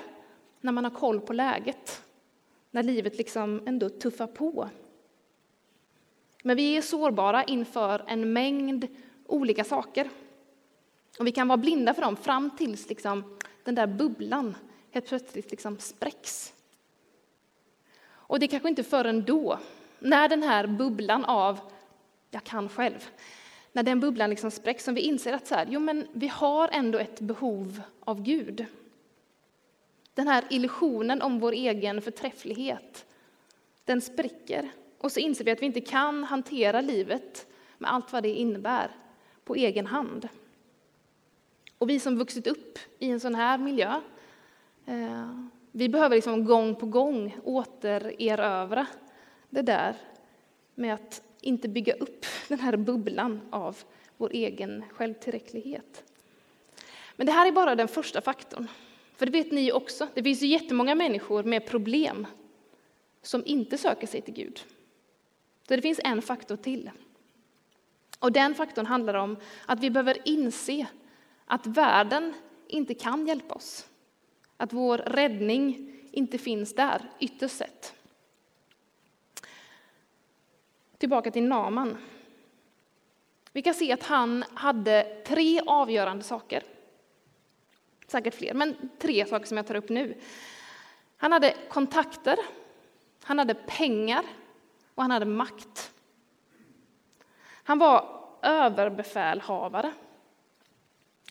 när 0.61 0.73
man 0.73 0.85
har 0.85 0.91
koll 0.91 1.21
på 1.21 1.33
läget, 1.33 2.03
när 2.71 2.83
livet 2.83 3.19
liksom 3.19 3.63
ändå 3.67 3.89
tuffar 3.89 4.27
på. 4.27 4.69
Men 6.43 6.57
vi 6.57 6.77
är 6.77 6.83
sårbara 6.83 7.45
inför 7.45 8.05
en 8.07 8.33
mängd 8.33 8.87
olika 9.27 9.65
saker. 9.65 10.11
Och 11.19 11.27
vi 11.27 11.33
kan 11.33 11.49
vara 11.49 11.57
blinda 11.57 11.95
för 11.95 12.03
dem 12.03 12.17
fram 12.17 12.51
tills 12.51 12.89
liksom 12.89 13.39
den 13.65 13.75
där 13.75 13.87
bubblan 13.87 14.57
helt 14.91 15.07
plötsligt 15.07 15.51
liksom 15.51 15.79
spräcks. 15.79 16.55
Och 18.09 18.39
det 18.39 18.47
är 18.47 18.49
kanske 18.49 18.69
inte 18.69 18.83
förrän 18.83 19.25
då, 19.25 19.59
när 19.99 20.29
den 20.29 20.43
här 20.43 20.67
bubblan 20.67 21.25
av 21.25 21.61
jag 22.31 22.45
kan 22.45 22.69
själv, 22.69 23.09
när 23.73 23.83
den 23.83 24.01
bubblan 24.01 24.31
liksom 24.31 24.51
spräcks 24.51 24.85
som 24.85 24.95
vi 24.95 25.01
inser 25.01 25.33
att 25.33 25.47
så 25.47 25.55
här, 25.55 25.67
jo, 25.71 25.81
men 25.81 26.07
vi 26.13 26.29
har 26.29 26.69
ändå 26.73 26.99
ett 26.99 27.21
behov 27.21 27.81
av 28.01 28.23
Gud. 28.23 28.67
Den 30.17 30.29
här 30.29 30.45
illusionen 30.51 31.23
om 31.23 31.39
vår 31.39 31.53
egen 31.53 32.03
förträfflighet, 32.03 33.07
den 33.85 34.01
spricker. 34.01 34.71
Och 34.99 35.13
så 35.13 35.21
inser 35.21 35.45
vi 35.45 35.51
att 35.51 35.63
vi 35.63 35.67
inte 35.67 35.81
kan 35.81 36.25
hantera 36.25 36.81
livet 36.81 37.47
med 37.79 37.93
allt 37.93 38.13
vad 38.13 38.23
det 38.23 38.35
innebär 38.35 38.91
på 39.45 39.55
egen 39.55 39.87
hand. 39.87 40.29
Och 41.79 41.91
vi 41.91 42.01
som 42.01 42.19
vuxit 42.19 42.47
upp 42.47 42.79
i 42.99 43.11
en 43.11 43.21
sån 43.21 43.35
här 43.35 43.59
miljö, 43.59 44.01
eh, 44.87 45.31
vi 45.73 45.89
behöver 45.89 46.17
liksom 46.17 46.45
gång 46.45 46.75
på 46.75 46.87
gång 46.87 47.37
återerövra 47.45 48.87
det 49.51 49.63
där 49.63 49.97
med 50.75 50.95
att 50.95 51.23
inte 51.41 51.69
bygga 51.69 51.95
upp 51.95 52.27
den 52.49 52.61
här 52.61 52.77
bubblan 52.77 53.41
av 53.51 53.77
vår 54.17 54.31
egen 54.33 54.85
självtillräcklighet. 54.91 56.05
Men 57.17 57.27
det 57.27 57.33
här 57.33 57.47
är 57.49 57.53
bara 57.53 57.75
den 57.75 57.89
första 57.89 58.21
faktorn. 58.21 58.69
För 59.17 59.27
det 59.27 59.33
vet 59.33 59.53
ni 59.53 59.73
också, 59.73 60.09
det 60.15 60.23
finns 60.23 60.43
ju 60.43 60.47
jättemånga 60.47 60.95
människor 60.95 61.43
med 61.43 61.67
problem 61.67 62.27
som 63.23 63.43
inte 63.47 63.79
söker 63.79 64.07
sig 64.07 64.21
till 64.21 64.35
Gud. 64.35 64.61
Så 65.69 65.77
det 65.77 65.83
finns 65.83 66.01
en 66.05 66.23
faktor 66.23 66.57
till. 66.57 66.91
Och 68.19 68.33
den 68.33 68.55
faktorn 68.55 68.87
handlar 68.87 69.15
om 69.15 69.37
att 69.67 69.81
vi 69.81 69.91
behöver 69.91 70.19
inse 70.25 70.87
att 71.45 71.67
världen 71.67 72.35
inte 72.69 72.95
kan 72.95 73.27
hjälpa 73.27 73.55
oss. 73.55 73.87
Att 74.57 74.73
vår 74.73 74.99
räddning 74.99 75.93
inte 76.13 76.39
finns 76.39 76.75
där, 76.75 77.11
ytterst 77.21 77.57
sett. 77.57 77.95
Tillbaka 80.99 81.31
till 81.31 81.45
Naman. 81.49 81.97
Vi 83.53 83.63
kan 83.63 83.75
se 83.75 83.93
att 83.93 84.03
han 84.03 84.45
hade 84.55 85.23
tre 85.27 85.61
avgörande 85.67 86.25
saker 86.25 86.63
säkert 88.07 88.35
fler, 88.35 88.55
men 88.55 88.91
tre 88.99 89.27
saker 89.27 89.47
som 89.47 89.57
jag 89.57 89.67
tar 89.67 89.75
upp 89.75 89.89
nu. 89.89 90.15
Han 91.17 91.33
hade 91.33 91.55
kontakter, 91.69 92.39
han 93.23 93.39
hade 93.39 93.55
pengar 93.55 94.25
och 94.95 95.03
han 95.03 95.11
hade 95.11 95.27
makt. 95.27 95.93
Han 97.49 97.79
var 97.79 98.23
överbefälhavare 98.43 99.93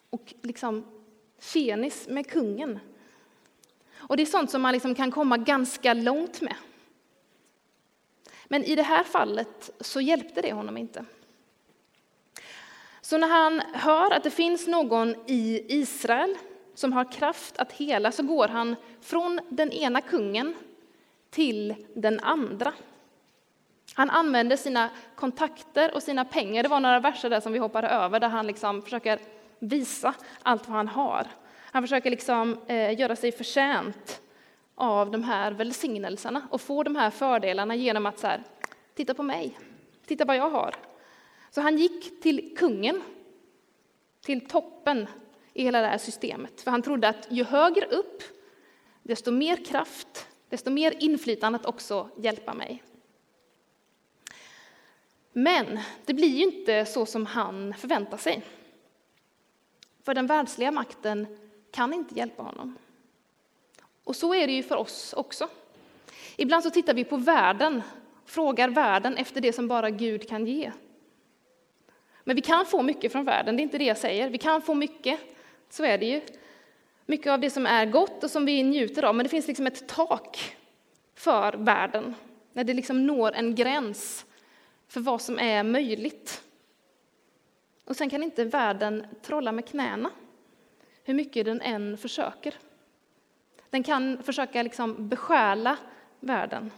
och 0.10 0.34
liksom 0.41 1.03
fenis 1.39 2.08
med 2.08 2.29
kungen. 2.29 2.79
Och 3.96 4.17
det 4.17 4.24
är 4.24 4.25
sånt 4.25 4.51
som 4.51 4.62
man 4.62 4.74
liksom 4.74 4.96
kan 4.96 5.12
komma 5.12 5.38
ganska 5.38 5.94
långt 5.94 6.41
med. 6.41 6.55
Men 8.46 8.63
i 8.63 8.75
det 8.75 8.84
här 8.84 9.03
fallet 9.03 9.72
så 9.79 10.01
hjälpte 10.01 10.41
det 10.41 10.53
honom 10.53 10.77
inte. 10.77 11.05
Så 13.01 13.17
när 13.17 13.27
han 13.27 13.60
hör 13.60 14.12
att 14.12 14.24
det 14.24 14.32
finns 14.32 14.67
någon 14.67 15.15
i 15.27 15.65
Israel 15.70 16.38
som 16.75 16.94
har 16.94 17.12
kraft 17.12 17.58
att 17.58 17.72
hela 17.72 18.12
så 18.12 18.24
går 18.24 18.48
han 18.48 18.75
från 19.01 19.39
den 19.50 19.72
ena 19.72 20.01
kungen 20.01 20.55
till 21.29 21.75
den 21.96 22.20
andra. 22.20 22.74
Han 23.94 24.10
använder 24.10 24.55
sina 24.55 24.89
kontakter 25.15 25.94
och 25.94 26.03
sina 26.03 26.25
pengar. 26.25 26.63
Det 26.63 26.70
var 26.70 26.79
några 26.79 27.00
verser 27.00 27.29
där 27.29 27.39
som 27.39 27.53
vi 27.53 27.60
hoppade 27.60 27.88
över 27.88 28.20
där 28.20 28.29
han 28.29 28.48
liksom 28.48 28.82
försöker 28.82 29.20
visa 29.60 30.13
allt 30.44 30.67
vad 30.67 30.77
han 30.77 30.88
har. 30.88 31.27
Han 31.72 31.84
försöker 31.84 32.10
liksom, 32.10 32.58
eh, 32.67 33.00
göra 33.00 33.15
sig 33.15 33.32
förtjänt 33.32 34.22
av 34.75 35.12
de 35.12 35.24
här 35.24 35.51
välsignelserna 35.51 36.48
och 36.50 36.62
få 36.62 36.84
de 36.84 36.96
här 36.96 37.10
fördelarna 37.10 37.75
genom 37.75 38.05
att 38.05 38.20
så 38.20 38.27
här, 38.27 38.44
titta 38.96 39.13
på 39.13 39.24
mig, 39.24 39.60
titta 40.05 40.25
vad 40.25 40.36
jag 40.36 40.50
har. 40.50 40.75
Så 41.51 41.62
han 41.62 41.77
gick 41.77 42.22
till 42.22 42.55
kungen, 42.58 43.01
till 44.22 44.48
toppen 44.48 45.08
i 45.55 45.63
hela 45.63 45.81
det 45.81 45.88
här 45.88 45.97
systemet. 45.97 46.62
För 46.62 46.71
han 46.71 46.81
trodde 46.81 47.09
att 47.09 47.27
ju 47.29 47.43
högre 47.43 47.85
upp, 47.85 48.24
desto 49.03 49.31
mer 49.31 49.65
kraft, 49.65 50.27
desto 50.50 50.69
mer 50.69 50.93
inflytande 51.00 51.55
att 51.55 51.65
också 51.65 52.09
hjälpa 52.17 52.53
mig. 52.53 52.83
Men 55.33 55.79
det 56.05 56.13
blir 56.13 56.27
ju 56.27 56.43
inte 56.43 56.85
så 56.85 57.05
som 57.05 57.25
han 57.25 57.74
förväntar 57.74 58.17
sig. 58.17 58.41
För 60.03 60.13
den 60.13 60.27
världsliga 60.27 60.71
makten 60.71 61.38
kan 61.71 61.93
inte 61.93 62.15
hjälpa 62.15 62.43
honom. 62.43 62.77
Och 64.03 64.15
så 64.15 64.33
är 64.33 64.47
det 64.47 64.53
ju 64.53 64.63
för 64.63 64.75
oss 64.75 65.13
också. 65.13 65.50
Ibland 66.35 66.63
så 66.63 66.69
tittar 66.69 66.93
vi 66.93 67.03
på 67.03 67.17
världen, 67.17 67.81
frågar 68.25 68.69
världen 68.69 69.17
efter 69.17 69.41
det 69.41 69.53
som 69.53 69.67
bara 69.67 69.89
Gud 69.89 70.29
kan 70.29 70.47
ge. 70.47 70.71
Men 72.24 72.35
vi 72.35 72.41
kan 72.41 72.65
få 72.65 72.81
mycket 72.81 73.12
från 73.12 73.25
världen, 73.25 73.55
det 73.55 73.62
är 73.62 73.63
inte 73.63 73.77
det 73.77 73.85
jag 73.85 73.97
säger. 73.97 74.29
Vi 74.29 74.38
kan 74.38 74.62
få 74.62 74.74
mycket, 74.74 75.19
så 75.75 75.84
är 75.84 75.98
det 75.98 76.05
ju. 76.05 76.22
Mycket 77.05 77.32
av 77.32 77.39
det 77.39 77.50
som 77.50 77.65
är 77.65 77.86
gott 77.86 78.24
och 78.24 78.32
som 78.32 78.46
vi 78.46 78.63
njuter 78.63 79.03
av, 79.03 79.15
men 79.15 79.24
det 79.24 79.29
finns 79.29 79.48
liksom 79.48 79.67
ett 79.67 79.88
tak 79.88 80.55
för 81.15 81.53
världen. 81.53 82.15
När 82.53 82.63
det 82.63 82.74
liksom 82.74 83.08
når 83.08 83.32
en 83.32 83.55
gräns 83.55 84.25
för 84.88 85.01
vad 85.01 85.22
som 85.22 85.39
är 85.39 85.63
möjligt. 85.63 86.44
Och 87.86 87.96
sen 87.96 88.10
kan 88.10 88.24
inte 88.24 88.44
världen 88.46 89.08
trolla 89.22 89.51
med 89.51 89.67
knäna, 89.67 90.12
hur 91.03 91.13
mycket 91.13 91.46
den 91.46 91.62
än 91.62 91.98
försöker. 91.98 92.53
Den 93.70 93.84
kan 93.84 94.24
försöka 94.24 94.63
liksom 94.63 95.10
besjäla 95.10 95.77
världen. 96.20 96.72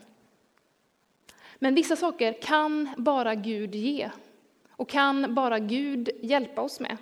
Men 1.60 1.76
vissa 1.76 1.96
saker 1.96 2.42
kan 2.42 2.90
bara 2.98 3.36
Gud 3.36 3.76
ge 3.76 4.10
och 4.70 4.90
kan 4.90 5.36
bara 5.36 5.60
Gud 5.60 6.10
hjälpa 6.22 6.62
oss 6.62 6.80
med. 6.80 6.98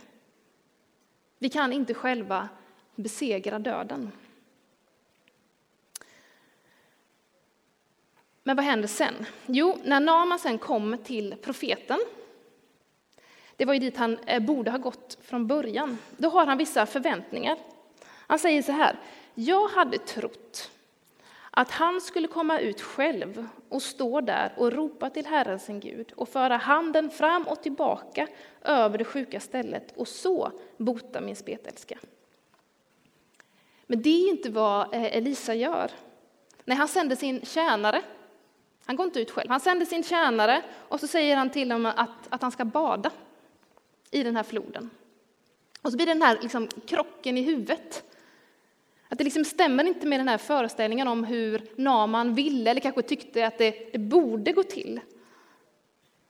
Vi 1.37 1.49
kan 1.49 1.73
inte 1.73 1.93
själva 1.93 2.49
besegra 2.95 3.59
döden. 3.59 4.11
Men 8.43 8.55
vad 8.55 8.65
händer 8.65 8.87
sen? 8.87 9.25
Jo, 9.45 9.77
när 9.83 9.99
Naman 9.99 10.39
sen 10.39 10.57
kom 10.57 10.97
till 11.03 11.35
profeten, 11.41 11.99
det 13.55 13.65
var 13.65 13.73
ju 13.73 13.79
dit 13.79 13.97
han 13.97 14.17
eh, 14.19 14.43
borde 14.43 14.71
ha 14.71 14.77
gått 14.77 15.17
från 15.21 15.47
början, 15.47 15.97
då 16.17 16.29
har 16.29 16.45
han 16.45 16.57
vissa 16.57 16.85
förväntningar. 16.85 17.57
Han 18.05 18.39
säger 18.39 18.61
så 18.61 18.71
här, 18.71 18.99
jag 19.33 19.67
hade 19.67 19.97
trott 19.97 20.71
att 21.57 21.71
han 21.71 22.01
skulle 22.01 22.27
komma 22.27 22.59
ut 22.59 22.81
själv 22.81 23.47
och 23.69 23.81
stå 23.81 24.21
där 24.21 24.53
och 24.57 24.73
ropa 24.73 25.09
till 25.09 25.25
Herren 25.25 25.59
sin 25.59 25.79
Gud 25.79 26.13
och 26.15 26.29
föra 26.29 26.57
handen 26.57 27.09
fram 27.09 27.43
och 27.43 27.63
tillbaka 27.63 28.27
över 28.61 28.97
det 28.97 29.05
sjuka 29.05 29.39
stället 29.39 29.93
och 29.97 30.07
så 30.07 30.51
bota 30.77 31.21
min 31.21 31.35
spetälska. 31.35 31.99
Men 33.87 34.01
det 34.01 34.09
är 34.09 34.29
inte 34.29 34.49
vad 34.49 34.93
eh, 34.93 35.17
Elisa 35.17 35.53
gör. 35.53 35.91
Nej, 36.65 36.77
han 36.77 36.87
sänder 36.87 37.15
sin 37.15 37.45
tjänare. 37.45 38.01
Han 38.85 38.95
går 38.95 39.05
inte 39.05 39.19
ut 39.19 39.31
själv. 39.31 39.49
Han 39.49 39.59
sänder 39.59 39.85
sin 39.85 40.03
tjänare 40.03 40.61
och 40.89 40.99
så 40.99 41.07
säger 41.07 41.37
han 41.37 41.49
till 41.49 41.71
honom 41.71 41.93
att, 41.95 42.27
att 42.29 42.41
han 42.41 42.51
ska 42.51 42.65
bada 42.65 43.11
i 44.11 44.23
den 44.23 44.35
här 44.35 44.43
floden. 44.43 44.89
Och 45.81 45.91
så 45.91 45.97
blir 45.97 46.05
det 46.05 46.13
den 46.13 46.21
här 46.21 46.37
liksom 46.41 46.67
krocken 46.67 47.37
i 47.37 47.41
huvudet. 47.41 48.03
Att 49.09 49.17
det 49.17 49.23
liksom 49.23 49.45
stämmer 49.45 49.83
inte 49.83 50.07
med 50.07 50.19
den 50.19 50.27
här 50.27 50.37
föreställningen 50.37 51.07
om 51.07 51.23
hur 51.23 51.61
Naman 51.75 52.35
ville 52.35 52.71
eller 52.71 52.81
kanske 52.81 53.01
tyckte 53.01 53.47
att 53.47 53.57
det, 53.57 53.91
det 53.91 53.99
borde 53.99 54.51
gå 54.51 54.63
till. 54.63 54.99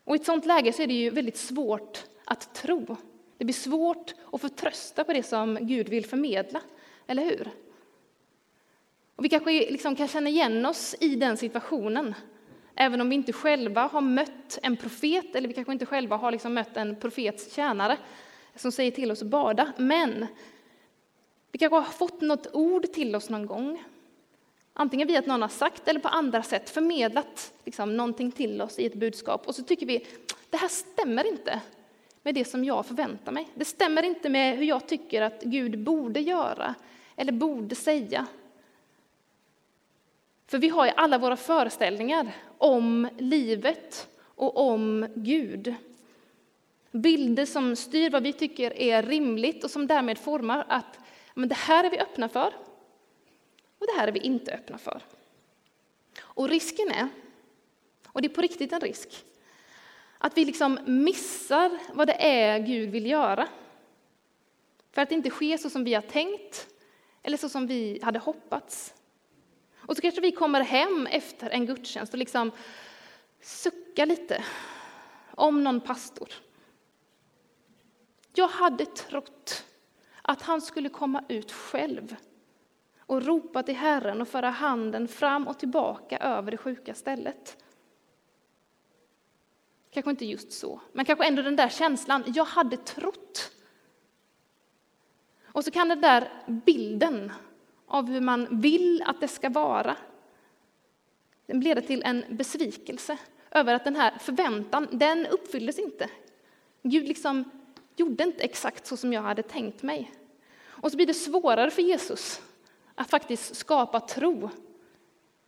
Och 0.04 0.16
i 0.16 0.20
ett 0.20 0.26
sånt 0.26 0.46
läge 0.46 0.74
så 0.74 0.82
är 0.82 0.88
det 0.88 0.94
ju 0.94 1.10
väldigt 1.10 1.38
svårt 1.38 2.04
att 2.26 2.54
tro. 2.54 2.98
Det 3.38 3.46
blir 3.46 3.54
svårt 3.54 4.14
att 4.32 4.42
förtrösta 4.42 5.04
på 5.04 5.14
det 5.14 5.24
som 5.24 5.58
Gud 5.62 5.90
vill 5.90 6.06
förmedla, 6.06 6.62
eller 7.08 7.24
hur? 7.24 7.50
Och 9.16 9.26
vi 9.26 9.30
kanske 9.30 9.52
liksom 9.52 9.96
kan 9.96 10.08
känna 10.08 10.30
igen 10.30 10.66
oss 10.66 10.96
i 11.00 11.16
den 11.16 11.38
situationen, 11.38 12.16
även 12.76 13.02
om 13.02 13.10
vi 13.10 13.16
inte 13.16 13.34
själva 13.34 13.82
har 13.88 14.02
mött 14.02 14.60
en 14.64 14.78
profet, 14.78 15.36
eller 15.36 15.48
vi 15.48 15.54
kanske 15.54 15.74
inte 15.74 15.86
själva 15.86 16.16
har 16.16 16.32
liksom 16.32 16.54
mött 16.54 16.78
en 16.78 16.96
profets 16.96 17.56
tjänare 17.56 17.98
som 18.56 18.72
säger 18.72 18.92
till 18.92 19.12
oss 19.12 19.22
att 19.22 19.28
bada. 19.28 19.74
Men 19.78 20.28
vi 21.56 21.60
kanske 21.60 21.76
har 21.76 21.84
fått 21.84 22.22
något 22.22 22.48
ord 22.54 22.92
till 22.94 23.16
oss 23.16 23.30
någon 23.30 23.46
gång, 23.46 23.84
antingen 24.74 25.08
via 25.08 25.20
att 25.20 25.26
någon 25.26 25.42
har 25.42 25.50
sagt 25.50 25.88
eller 25.88 26.00
på 26.00 26.08
andra 26.08 26.44
sätt 26.44 26.70
förmedlat 26.70 27.54
liksom, 27.66 27.98
någonting 27.98 28.32
till 28.32 28.62
oss 28.62 28.80
i 28.80 28.86
ett 28.86 28.94
budskap. 28.94 29.48
Och 29.48 29.56
så 29.56 29.64
tycker 29.64 29.86
vi, 29.86 30.08
det 30.50 30.58
här 30.58 30.68
stämmer 30.68 31.28
inte 31.28 31.62
med 32.24 32.36
det 32.36 32.46
som 32.46 32.64
jag 32.64 32.86
förväntar 32.86 33.32
mig. 33.32 33.48
Det 33.56 33.66
stämmer 33.66 34.04
inte 34.04 34.30
med 34.30 34.58
hur 34.58 34.66
jag 34.66 34.88
tycker 34.88 35.22
att 35.22 35.44
Gud 35.44 35.80
borde 35.80 36.20
göra 36.20 36.76
eller 37.16 37.32
borde 37.32 37.76
säga. 37.76 38.26
För 40.48 40.58
vi 40.58 40.70
har 40.70 40.86
ju 40.86 40.92
alla 40.96 41.18
våra 41.18 41.38
föreställningar 41.38 42.32
om 42.58 43.08
livet 43.18 44.08
och 44.22 44.58
om 44.58 45.08
Gud. 45.16 45.76
Bilder 46.92 47.46
som 47.46 47.76
styr 47.76 48.10
vad 48.10 48.24
vi 48.24 48.34
tycker 48.34 48.80
är 48.80 49.04
rimligt 49.04 49.64
och 49.64 49.72
som 49.72 49.88
därmed 49.88 50.18
formar 50.18 50.66
att 50.68 51.00
men 51.38 51.50
det 51.50 51.56
här 51.56 51.84
är 51.84 51.90
vi 51.90 52.00
öppna 52.00 52.30
för 52.30 52.54
och 53.80 53.88
det 53.88 54.00
här 54.00 54.08
är 54.08 54.12
vi 54.12 54.20
inte 54.20 54.54
öppna 54.54 54.78
för. 54.78 55.02
Och 56.22 56.50
risken 56.50 56.92
är, 56.92 57.08
och 58.08 58.22
det 58.22 58.28
är 58.28 58.34
på 58.34 58.42
riktigt 58.42 58.74
en 58.74 58.82
risk, 58.82 59.26
att 60.18 60.38
vi 60.38 60.46
liksom 60.46 60.80
missar 60.86 61.80
vad 61.94 62.08
det 62.08 62.26
är 62.26 62.60
Gud 62.60 62.90
vill 62.90 63.06
göra. 63.06 63.48
För 64.92 65.02
att 65.02 65.10
det 65.10 65.16
inte 65.16 65.30
sker 65.30 65.58
så 65.58 65.70
som 65.70 65.84
vi 65.84 65.94
har 65.94 66.02
tänkt 66.02 66.68
eller 67.24 67.38
så 67.38 67.50
som 67.50 67.68
vi 67.68 68.00
hade 68.04 68.20
hoppats. 68.20 68.94
Och 69.78 69.96
så 69.96 70.02
kanske 70.02 70.22
vi 70.22 70.32
kommer 70.32 70.62
hem 70.62 71.08
efter 71.08 71.50
en 71.50 71.66
gudstjänst 71.66 72.14
och 72.14 72.20
liksom 72.20 72.52
suckar 73.42 74.06
lite 74.06 74.44
om 75.32 75.64
någon 75.64 75.82
pastor. 75.82 76.34
Jag 78.34 78.48
hade 78.48 78.86
trott 78.86 79.66
att 80.28 80.42
han 80.42 80.62
skulle 80.62 80.90
komma 80.90 81.24
ut 81.28 81.52
själv 81.52 82.16
och 83.00 83.26
ropa 83.26 83.64
till 83.64 83.76
Herren 83.76 84.22
och 84.22 84.28
föra 84.28 84.50
handen 84.50 85.08
fram 85.08 85.48
och 85.48 85.60
tillbaka 85.60 86.18
över 86.18 86.52
det 86.52 86.58
sjuka 86.58 86.94
stället. 86.94 87.64
Kanske 89.92 90.12
inte 90.12 90.26
just 90.26 90.52
så, 90.52 90.82
men 90.94 91.06
kanske 91.06 91.26
ändå 91.26 91.42
den 91.42 91.56
där 91.56 91.70
känslan, 91.70 92.24
jag 92.28 92.46
hade 92.46 92.78
trott. 92.78 93.52
Och 95.44 95.66
så 95.66 95.72
kan 95.72 95.90
den 95.90 96.02
där 96.02 96.44
bilden 96.66 97.32
av 97.88 98.08
hur 98.08 98.22
man 98.22 98.62
vill 98.62 99.04
att 99.06 99.22
det 99.22 99.28
ska 99.28 99.50
vara, 99.50 99.98
den 101.46 101.60
leda 101.60 101.82
till 101.82 102.04
en 102.04 102.26
besvikelse 102.30 103.18
över 103.52 103.74
att 103.74 103.84
den 103.84 103.96
här 103.96 104.18
förväntan, 104.20 104.88
den 104.92 105.26
uppfylldes 105.26 105.80
inte. 105.80 106.10
Gud 106.84 107.08
liksom 107.08 107.65
gjorde 107.96 108.24
inte 108.24 108.44
exakt 108.44 108.88
så 108.88 108.98
som 108.98 109.14
jag 109.14 109.22
hade 109.22 109.44
tänkt 109.44 109.84
mig. 109.84 110.12
Och 110.66 110.92
så 110.92 110.98
blir 110.98 111.08
det 111.08 111.14
svårare 111.14 111.72
för 111.72 111.82
Jesus 111.82 112.42
att 112.96 113.10
faktiskt 113.10 113.56
skapa 113.56 114.00
tro 114.00 114.50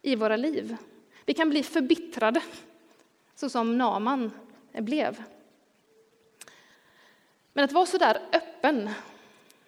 i 0.01 0.15
våra 0.15 0.35
liv. 0.35 0.77
Vi 1.25 1.33
kan 1.33 1.49
bli 1.49 1.63
förbittrade, 1.63 2.41
så 3.35 3.49
som 3.49 3.77
Naman 3.77 4.31
blev. 4.71 5.23
Men 7.53 7.65
att 7.65 7.71
vara 7.71 7.85
så 7.85 7.97
där 7.97 8.21
öppen, 8.33 8.89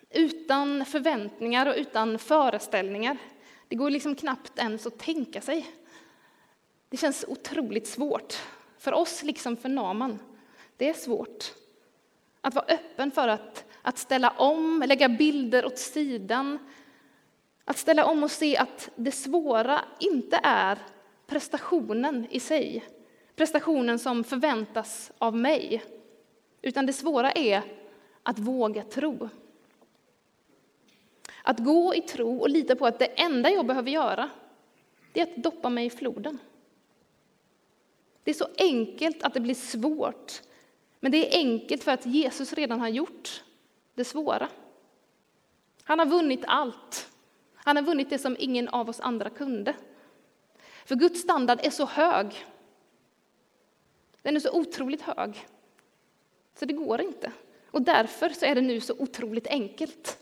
utan 0.10 0.86
förväntningar 0.86 1.66
och 1.66 1.76
utan 1.78 2.20
föreställningar, 2.20 3.18
det 3.68 3.76
går 3.76 3.90
liksom 3.90 4.16
knappt 4.16 4.60
ens 4.60 4.88
att 4.88 5.00
tänka 5.00 5.42
sig. 5.42 5.72
Det 6.90 6.98
känns 6.98 7.26
otroligt 7.28 7.88
svårt, 7.88 8.38
för 8.78 8.94
oss 8.94 9.24
liksom 9.24 9.58
för 9.58 9.70
Naman. 9.70 10.20
Det 10.78 10.90
är 10.90 10.94
svårt. 10.94 11.54
Att 12.42 12.56
vara 12.56 12.66
öppen 12.66 13.12
för 13.12 13.28
att, 13.28 13.66
att 13.82 13.98
ställa 13.98 14.30
om, 14.30 14.84
lägga 14.88 15.10
bilder 15.10 15.66
åt 15.66 15.78
sidan. 15.78 16.60
Att 17.66 17.78
ställa 17.78 18.06
om 18.06 18.24
och 18.24 18.32
se 18.32 18.58
att 18.58 18.90
det 18.96 19.12
svåra 19.12 19.82
inte 20.00 20.40
är 20.44 20.80
prestationen 21.28 22.28
i 22.30 22.40
sig, 22.40 22.86
prestationen 23.36 24.00
som 24.00 24.24
förväntas 24.24 25.12
av 25.18 25.36
mig, 25.36 25.84
utan 26.62 26.86
det 26.86 26.94
svåra 26.94 27.32
är 27.32 27.62
att 28.24 28.40
våga 28.40 28.84
tro. 28.84 29.30
Att 31.44 31.60
gå 31.60 31.96
i 31.96 32.02
tro 32.02 32.38
och 32.38 32.50
lita 32.50 32.76
på 32.76 32.86
att 32.86 33.00
det 33.00 33.06
enda 33.06 33.50
jag 33.50 33.66
behöver 33.66 33.92
göra, 33.92 34.30
det 35.14 35.22
är 35.22 35.24
att 35.24 35.44
doppa 35.44 35.70
mig 35.70 35.86
i 35.86 35.90
floden. 35.90 36.38
Det 38.24 38.32
är 38.32 38.36
så 38.36 38.48
enkelt 38.58 39.24
att 39.24 39.34
det 39.34 39.40
blir 39.40 39.56
svårt 39.56 40.42
men 41.00 41.12
det 41.12 41.36
är 41.36 41.40
enkelt 41.40 41.84
för 41.84 41.92
att 41.92 42.06
Jesus 42.06 42.54
redan 42.54 42.80
har 42.80 42.88
gjort 42.88 43.44
det 43.94 44.04
svåra. 44.04 44.50
Han 45.84 46.00
har 46.00 46.06
vunnit 46.06 46.44
allt. 46.48 47.12
Han 47.54 47.76
har 47.76 47.84
vunnit 47.84 48.10
det 48.10 48.20
som 48.20 48.36
ingen 48.40 48.68
av 48.68 48.90
oss 48.90 49.00
andra 49.00 49.30
kunde. 49.30 49.76
För 50.86 50.96
Guds 50.96 51.22
standard 51.22 51.60
är 51.64 51.70
så 51.70 51.86
hög. 51.86 52.46
Den 54.22 54.36
är 54.36 54.40
så 54.40 54.52
otroligt 54.52 55.02
hög. 55.02 55.48
Så 56.56 56.66
det 56.66 56.74
går 56.74 57.02
inte. 57.02 57.32
Och 57.72 57.82
därför 57.82 58.30
så 58.30 58.46
är 58.46 58.56
det 58.56 58.62
nu 58.62 58.82
så 58.82 58.94
otroligt 59.00 59.48
enkelt. 59.48 60.20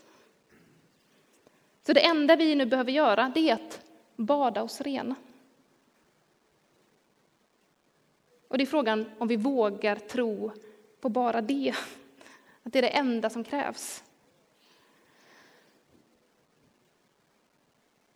Så 1.86 1.92
det 1.92 2.06
enda 2.06 2.36
vi 2.36 2.54
nu 2.54 2.66
behöver 2.66 2.92
göra 2.92 3.32
det 3.34 3.50
är 3.50 3.54
att 3.54 3.80
bada 4.16 4.62
oss 4.62 4.80
rena. 4.80 5.14
Och 8.48 8.58
det 8.58 8.64
är 8.64 8.66
frågan 8.66 9.10
om 9.18 9.28
vi 9.28 9.36
vågar 9.36 9.96
tro 9.96 10.52
på 11.00 11.08
bara 11.08 11.40
det. 11.40 11.74
Att 12.62 12.72
det 12.72 12.78
är 12.78 12.82
det 12.82 12.88
enda 12.88 13.30
som 13.30 13.44
krävs. 13.44 14.04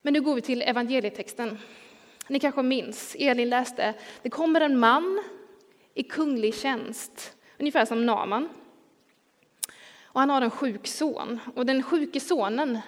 Men 0.03 0.12
nu 0.12 0.21
går 0.21 0.35
vi 0.35 0.40
till 0.40 0.62
evangelietexten. 0.62 1.59
Ni 2.29 2.40
kanske 2.40 2.62
minns, 2.62 3.16
Elin 3.18 3.49
läste, 3.51 3.95
det 4.23 4.31
kommer 4.31 4.61
en 4.61 4.79
man 4.79 5.23
i 5.95 6.03
kunglig 6.03 6.55
tjänst, 6.55 7.37
ungefär 7.59 7.85
som 7.85 8.07
Naman. 8.07 8.49
Och 10.05 10.21
han 10.21 10.31
har 10.31 10.42
en 10.42 10.51
sjuk 10.51 10.87
son, 10.87 11.40
och 11.55 11.66
den 11.66 11.83
sjuke 11.83 12.21
sonen, 12.21 12.79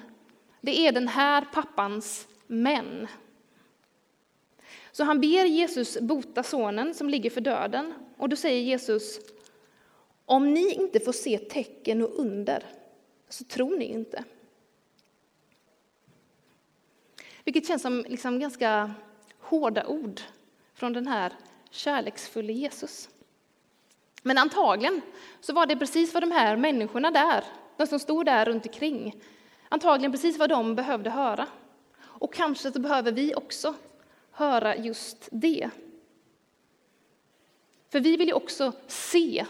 det 0.60 0.86
är 0.86 0.92
den 0.92 1.08
här 1.08 1.44
pappans 1.52 2.28
män. 2.46 3.06
Så 4.92 5.04
han 5.04 5.20
ber 5.20 5.44
Jesus 5.44 6.00
bota 6.00 6.42
sonen 6.42 6.94
som 6.94 7.08
ligger 7.08 7.30
för 7.30 7.40
döden, 7.40 7.94
och 8.16 8.28
då 8.28 8.36
säger 8.36 8.62
Jesus, 8.62 9.18
om 10.26 10.54
ni 10.54 10.74
inte 10.74 11.00
får 11.00 11.12
se 11.12 11.38
tecken 11.38 12.02
och 12.02 12.18
under, 12.18 12.64
så 13.28 13.44
tror 13.44 13.78
ni 13.78 13.84
inte. 13.84 14.24
Vilket 17.44 17.66
känns 17.66 17.82
som 17.82 18.04
liksom 18.08 18.38
ganska 18.38 18.94
hårda 19.40 19.86
ord 19.86 20.20
från 20.74 20.92
den 20.92 21.06
här 21.06 21.32
kärleksfulla 21.70 22.52
Jesus. 22.52 23.08
Men 24.22 24.38
antagligen 24.38 25.00
så 25.40 25.52
var 25.52 25.66
det 25.66 25.76
precis 25.76 26.14
vad 26.14 26.22
de 26.22 26.30
här 26.30 26.56
människorna 26.56 27.10
där, 27.10 27.44
de 27.76 27.86
som 27.86 27.98
stod 27.98 28.26
där 28.26 28.44
runt 28.44 28.66
omkring, 28.66 29.22
antagligen 29.68 30.12
precis 30.12 30.38
vad 30.38 30.48
de 30.48 30.74
behövde 30.74 31.10
höra. 31.10 31.48
Och 32.00 32.34
kanske 32.34 32.72
så 32.72 32.80
behöver 32.80 33.12
vi 33.12 33.34
också 33.34 33.74
höra 34.30 34.76
just 34.76 35.28
det. 35.32 35.70
För 37.88 38.00
vi 38.00 38.16
vill 38.16 38.28
ju 38.28 38.34
också 38.34 38.72
se 38.86 39.46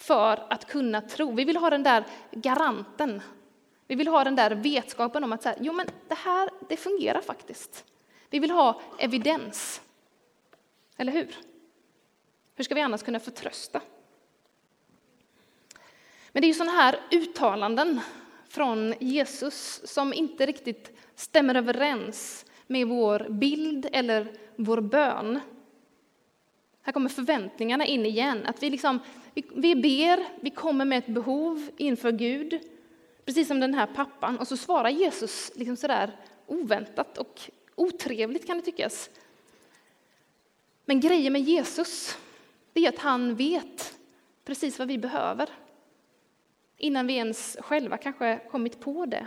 för 0.00 0.46
att 0.50 0.68
kunna 0.68 1.00
tro. 1.00 1.34
Vi 1.34 1.44
vill 1.44 1.56
ha 1.56 1.70
den 1.70 1.82
där 1.82 2.04
garanten. 2.30 3.22
Vi 3.86 3.94
vill 3.94 4.08
ha 4.08 4.24
den 4.24 4.36
där 4.36 4.50
vetskapen 4.50 5.24
om 5.24 5.32
att 5.32 5.42
så 5.42 5.48
här, 5.48 5.58
jo, 5.60 5.72
men 5.72 5.86
det 6.08 6.14
här 6.14 6.50
det 6.68 6.76
fungerar 6.76 7.20
faktiskt. 7.20 7.84
Vi 8.30 8.38
vill 8.38 8.50
ha 8.50 8.80
evidens. 8.98 9.80
Eller 10.96 11.12
hur? 11.12 11.36
Hur 12.54 12.64
ska 12.64 12.74
vi 12.74 12.80
annars 12.80 13.02
kunna 13.02 13.20
förtrösta? 13.20 13.80
Men 16.32 16.40
det 16.40 16.46
är 16.46 16.48
ju 16.48 16.54
sådana 16.54 16.72
här 16.72 17.00
uttalanden 17.10 18.00
från 18.48 18.94
Jesus 19.00 19.80
som 19.84 20.12
inte 20.12 20.46
riktigt 20.46 20.96
stämmer 21.14 21.54
överens 21.54 22.46
med 22.66 22.86
vår 22.86 23.26
bild 23.28 23.86
eller 23.92 24.32
vår 24.56 24.80
bön. 24.80 25.40
Här 26.82 26.92
kommer 26.92 27.08
förväntningarna 27.08 27.86
in 27.86 28.06
igen. 28.06 28.46
Att 28.46 28.62
vi, 28.62 28.70
liksom, 28.70 28.98
vi, 29.34 29.74
ber, 29.74 30.42
vi 30.42 30.50
kommer 30.50 30.84
med 30.84 30.98
ett 30.98 31.06
behov 31.06 31.70
inför 31.76 32.12
Gud, 32.12 32.60
precis 33.24 33.48
som 33.48 33.60
den 33.60 33.74
här 33.74 33.86
pappan. 33.86 34.38
Och 34.38 34.48
så 34.48 34.56
svarar 34.56 34.90
Jesus 34.90 35.52
liksom 35.54 35.76
sådär 35.76 36.16
oväntat 36.46 37.18
och 37.18 37.40
otrevligt 37.74 38.46
kan 38.46 38.56
det 38.56 38.62
tyckas. 38.62 39.10
Men 40.84 41.00
grejen 41.00 41.32
med 41.32 41.42
Jesus, 41.42 42.18
det 42.72 42.86
är 42.86 42.88
att 42.88 42.98
han 42.98 43.34
vet 43.34 43.98
precis 44.44 44.78
vad 44.78 44.88
vi 44.88 44.98
behöver. 44.98 45.48
Innan 46.76 47.06
vi 47.06 47.14
ens 47.14 47.56
själva 47.60 47.96
kanske 47.96 48.40
kommit 48.50 48.80
på 48.80 49.06
det. 49.06 49.26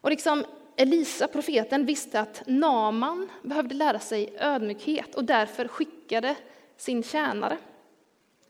Och 0.00 0.10
liksom 0.10 0.44
Elisa, 0.80 1.28
profeten, 1.28 1.86
visste 1.86 2.20
att 2.20 2.42
Naman 2.46 3.28
behövde 3.42 3.74
lära 3.74 3.98
sig 3.98 4.36
ödmjukhet 4.38 5.14
och 5.14 5.24
därför 5.24 5.68
skickade 5.68 6.36
sin 6.76 7.02
tjänare. 7.02 7.58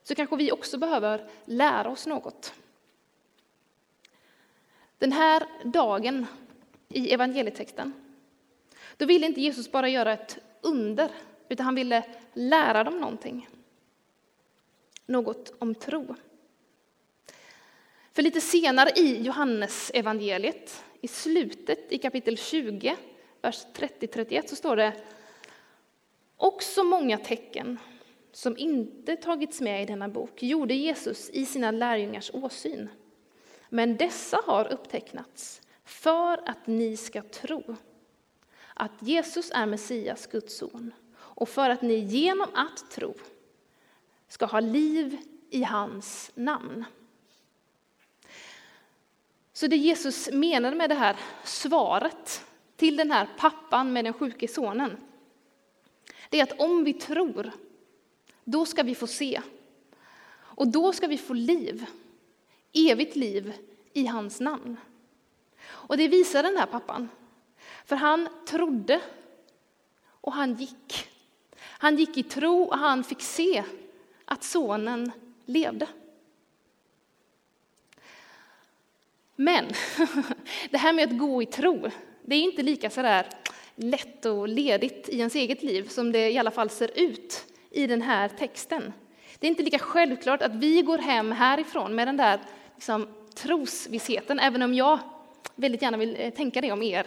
Så 0.03 0.15
kanske 0.15 0.37
vi 0.37 0.53
också 0.53 0.79
behöver 0.79 1.29
lära 1.45 1.91
oss 1.91 2.07
något. 2.07 2.55
Den 4.99 5.13
här 5.13 5.43
dagen 5.65 6.27
i 6.89 7.13
evangelietexten, 7.13 7.93
då 8.97 9.07
ville 9.07 9.27
inte 9.27 9.41
Jesus 9.41 9.73
bara 9.73 9.89
göra 9.89 10.13
ett 10.13 10.39
under, 10.61 11.11
utan 11.49 11.67
han 11.67 11.75
ville 11.75 12.05
lära 12.33 12.85
dem 12.85 13.01
någonting. 13.01 13.49
Något 15.07 15.53
om 15.59 15.75
tro. 15.75 16.15
För 18.13 18.23
lite 18.23 18.41
senare 18.41 18.91
i 18.97 19.23
Johannes 19.23 19.91
evangeliet 19.95 20.85
i 21.01 21.09
slutet 21.09 21.93
i 21.93 21.99
kapitel 21.99 22.37
20, 22.37 22.97
vers 23.41 23.67
30-31, 23.75 24.47
så 24.47 24.57
står 24.57 24.77
det 24.77 24.93
också 26.37 26.85
många 26.85 27.19
tecken 27.19 27.79
som 28.33 28.57
inte 28.57 29.17
tagits 29.17 29.61
med 29.61 29.83
i 29.83 29.87
denna 29.87 30.09
bok 30.09 30.43
gjorde 30.43 30.75
Jesus 30.75 31.31
i 31.31 31.47
sina 31.47 31.71
lärjungars 31.71 32.31
åsyn. 32.35 32.89
Men 33.69 33.97
dessa 33.97 34.41
har 34.47 34.73
upptecknats 34.73 35.63
för 35.85 36.49
att 36.49 36.67
ni 36.67 36.97
ska 36.97 37.23
tro 37.23 37.77
att 38.75 38.93
Jesus 39.01 39.51
är 39.55 39.67
Messias, 39.67 40.27
Guds 40.27 40.57
son, 40.57 40.93
och 41.17 41.49
för 41.49 41.71
att 41.71 41.83
ni 41.83 41.95
genom 41.95 42.49
att 42.55 42.91
tro 42.91 43.15
ska 44.29 44.47
ha 44.47 44.61
liv 44.61 45.17
i 45.51 45.63
hans 45.63 46.31
namn. 46.35 46.85
Så 49.59 49.67
det 49.67 49.77
Jesus 49.77 50.31
menade 50.33 50.77
med 50.77 50.91
det 50.91 50.95
här 50.95 51.17
svaret 51.45 52.45
till 52.77 52.97
den 52.97 53.11
här 53.11 53.29
pappan 53.39 53.93
med 53.93 54.05
den 54.05 54.13
sjuke 54.13 54.49
sonen, 54.49 54.97
det 56.29 56.41
är 56.41 56.43
att 56.43 56.61
om 56.61 56.85
vi 56.85 56.93
tror, 56.93 57.53
då 58.45 58.67
ska 58.67 58.83
vi 58.83 58.95
få 58.95 59.07
se. 59.07 59.41
Och 60.37 60.69
då 60.69 60.93
ska 60.93 61.07
vi 61.07 61.19
få 61.19 61.35
liv, 61.35 61.87
evigt 62.73 63.17
liv 63.17 63.53
i 63.93 64.07
hans 64.07 64.41
namn. 64.41 64.77
Och 65.67 65.97
det 65.97 66.09
visar 66.09 66.43
den 66.43 66.57
här 66.57 66.67
pappan. 66.67 67.09
För 67.85 67.97
han 67.97 68.29
trodde 68.47 69.01
och 70.11 70.33
han 70.33 70.55
gick. 70.55 71.09
Han 71.61 71.97
gick 71.97 72.17
i 72.17 72.23
tro 72.23 72.63
och 72.63 72.79
han 72.79 73.05
fick 73.05 73.21
se 73.21 73.65
att 74.25 74.45
sonen 74.45 75.13
levde. 75.45 75.87
Men 79.41 79.65
det 80.71 80.79
här 80.79 80.93
med 80.93 81.09
att 81.09 81.19
gå 81.19 81.43
i 81.43 81.47
tro, 81.47 81.91
det 82.23 82.35
är 82.35 82.41
inte 82.41 82.63
lika 82.63 82.91
sådär 82.91 83.27
lätt 83.75 84.27
och 84.27 84.49
ledigt 84.49 85.09
i 85.09 85.19
ens 85.19 85.35
eget 85.35 85.63
liv 85.63 85.89
som 85.89 86.13
det 86.13 86.31
i 86.31 86.39
alla 86.39 86.51
fall 86.51 86.71
ser 86.71 86.91
ut 87.01 87.45
i 87.71 87.87
den 87.87 88.03
här 88.03 88.29
texten. 88.29 88.93
Det 89.39 89.47
är 89.47 89.49
inte 89.49 89.63
lika 89.63 89.79
självklart 89.79 90.43
att 90.43 90.55
vi 90.55 90.83
går 90.83 90.99
hem 90.99 91.33
härifrån 91.33 91.95
med 91.95 92.09
den 92.09 92.17
där 92.17 92.41
liksom, 92.75 93.09
trosvissheten, 93.35 94.39
även 94.39 94.63
om 94.63 94.75
jag 94.75 94.99
väldigt 95.55 95.83
gärna 95.83 95.97
vill 95.97 96.17
eh, 96.19 96.31
tänka 96.31 96.61
det 96.61 96.73
om 96.73 96.83
er 96.83 97.07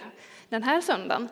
den 0.50 0.64
här 0.64 0.82
söndagen. 0.82 1.30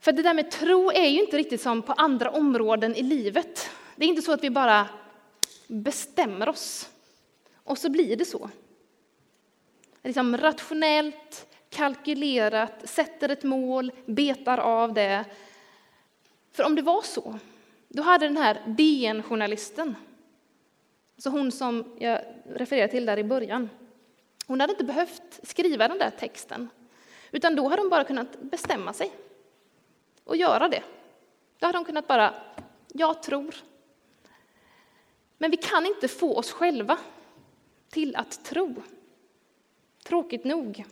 För 0.00 0.12
det 0.12 0.22
där 0.22 0.34
med 0.34 0.50
tro 0.50 0.90
är 0.90 1.08
ju 1.08 1.20
inte 1.20 1.38
riktigt 1.38 1.60
som 1.60 1.82
på 1.82 1.92
andra 1.92 2.30
områden 2.30 2.96
i 2.96 3.02
livet. 3.02 3.70
Det 3.96 4.04
är 4.04 4.08
inte 4.08 4.22
så 4.22 4.32
att 4.32 4.44
vi 4.44 4.50
bara 4.50 4.88
bestämmer 5.66 6.48
oss 6.48 6.88
och 7.64 7.78
så 7.78 7.90
blir 7.90 8.16
det 8.16 8.24
så 8.24 8.50
liksom 10.02 10.36
rationellt, 10.36 11.46
kalkylerat, 11.70 12.88
sätter 12.88 13.28
ett 13.28 13.44
mål, 13.44 13.92
betar 14.06 14.58
av 14.58 14.92
det. 14.92 15.24
För 16.52 16.64
om 16.64 16.74
det 16.74 16.82
var 16.82 17.02
så, 17.02 17.38
då 17.88 18.02
hade 18.02 18.26
den 18.26 18.36
här 18.36 18.62
DN-journalisten, 18.66 19.96
alltså 21.14 21.30
hon 21.30 21.52
som 21.52 21.96
jag 21.98 22.20
refererade 22.46 22.92
till 22.92 23.06
där 23.06 23.18
i 23.18 23.24
början, 23.24 23.70
hon 24.46 24.60
hade 24.60 24.72
inte 24.72 24.84
behövt 24.84 25.40
skriva 25.42 25.88
den 25.88 25.98
där 25.98 26.10
texten, 26.10 26.68
utan 27.30 27.56
då 27.56 27.68
hade 27.68 27.82
hon 27.82 27.90
bara 27.90 28.04
kunnat 28.04 28.40
bestämma 28.40 28.92
sig 28.92 29.12
och 30.24 30.36
göra 30.36 30.68
det. 30.68 30.82
Då 31.58 31.66
hade 31.66 31.78
hon 31.78 31.84
kunnat 31.84 32.08
bara, 32.08 32.34
jag 32.88 33.22
tror. 33.22 33.54
Men 35.38 35.50
vi 35.50 35.56
kan 35.56 35.86
inte 35.86 36.08
få 36.08 36.36
oss 36.36 36.52
själva 36.52 36.98
till 37.90 38.16
att 38.16 38.44
tro. 38.44 38.74
Tråkigt 40.04 40.44
nog. 40.44 40.84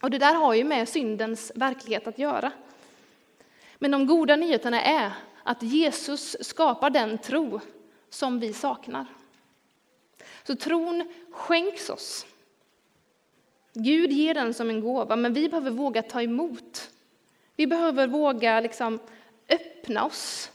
Och 0.00 0.10
det 0.10 0.18
där 0.18 0.34
har 0.34 0.54
ju 0.54 0.64
med 0.64 0.88
syndens 0.88 1.52
verklighet 1.54 2.06
att 2.06 2.18
göra. 2.18 2.52
Men 3.78 3.90
de 3.90 4.06
goda 4.06 4.36
nyheterna 4.36 4.82
är 4.82 5.12
att 5.42 5.62
Jesus 5.62 6.36
skapar 6.40 6.90
den 6.90 7.18
tro 7.18 7.60
som 8.10 8.40
vi 8.40 8.52
saknar. 8.52 9.06
Så 10.42 10.56
tron 10.56 11.08
skänks 11.30 11.90
oss. 11.90 12.26
Gud 13.72 14.12
ger 14.12 14.34
den 14.34 14.54
som 14.54 14.70
en 14.70 14.80
gåva, 14.80 15.16
men 15.16 15.32
vi 15.32 15.48
behöver 15.48 15.70
våga 15.70 16.02
ta 16.02 16.22
emot. 16.22 16.90
Vi 17.56 17.66
behöver 17.66 18.06
våga 18.06 18.60
liksom 18.60 18.98
öppna 19.48 20.04
oss 20.04 20.50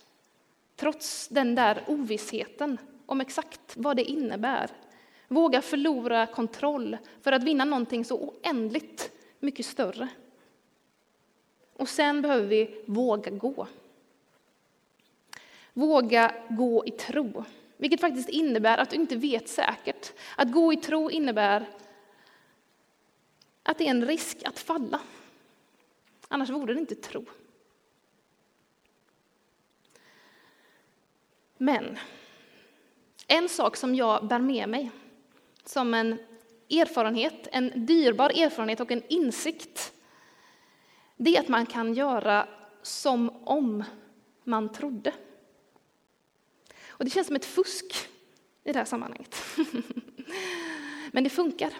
trots 0.75 1.27
den 1.27 1.55
där 1.55 1.83
ovissheten 1.87 2.77
om 3.05 3.21
exakt 3.21 3.73
vad 3.75 3.95
det 3.95 4.03
innebär. 4.03 4.69
Våga 5.31 5.61
förlora 5.61 6.27
kontroll 6.27 6.97
för 7.21 7.31
att 7.31 7.43
vinna 7.43 7.65
någonting 7.65 8.05
så 8.05 8.17
oändligt 8.17 9.11
mycket 9.39 9.65
större. 9.65 10.07
Och 11.73 11.89
sen 11.89 12.21
behöver 12.21 12.47
vi 12.47 12.83
våga 12.85 13.31
gå. 13.31 13.67
Våga 15.73 16.35
gå 16.49 16.85
i 16.85 16.91
tro, 16.91 17.43
vilket 17.77 18.01
faktiskt 18.01 18.29
innebär 18.29 18.77
att 18.77 18.89
du 18.89 18.95
inte 18.95 19.15
vet 19.15 19.49
säkert. 19.49 20.13
Att 20.37 20.51
gå 20.51 20.73
i 20.73 20.77
tro 20.77 21.11
innebär 21.11 21.69
att 23.63 23.77
det 23.77 23.85
är 23.87 23.91
en 23.91 24.07
risk 24.07 24.43
att 24.43 24.59
falla. 24.59 24.99
Annars 26.27 26.49
vore 26.49 26.73
det 26.73 26.79
inte 26.79 26.95
tro. 26.95 27.25
Men 31.57 31.97
en 33.27 33.49
sak 33.49 33.75
som 33.75 33.95
jag 33.95 34.27
bär 34.27 34.39
med 34.39 34.69
mig 34.69 34.91
som 35.65 35.93
en 35.93 36.19
erfarenhet, 36.69 37.47
en 37.51 37.85
dyrbar 37.85 38.29
erfarenhet 38.29 38.79
och 38.79 38.91
en 38.91 39.03
insikt, 39.07 39.93
det 41.17 41.35
är 41.35 41.39
att 41.39 41.47
man 41.47 41.65
kan 41.65 41.93
göra 41.93 42.47
som 42.81 43.29
om 43.43 43.83
man 44.43 44.71
trodde. 44.71 45.13
Och 46.87 47.05
det 47.05 47.11
känns 47.11 47.27
som 47.27 47.35
ett 47.35 47.45
fusk 47.45 48.09
i 48.63 48.71
det 48.71 48.79
här 48.79 48.85
sammanhanget. 48.85 49.35
Men 51.11 51.23
det 51.23 51.29
funkar. 51.29 51.73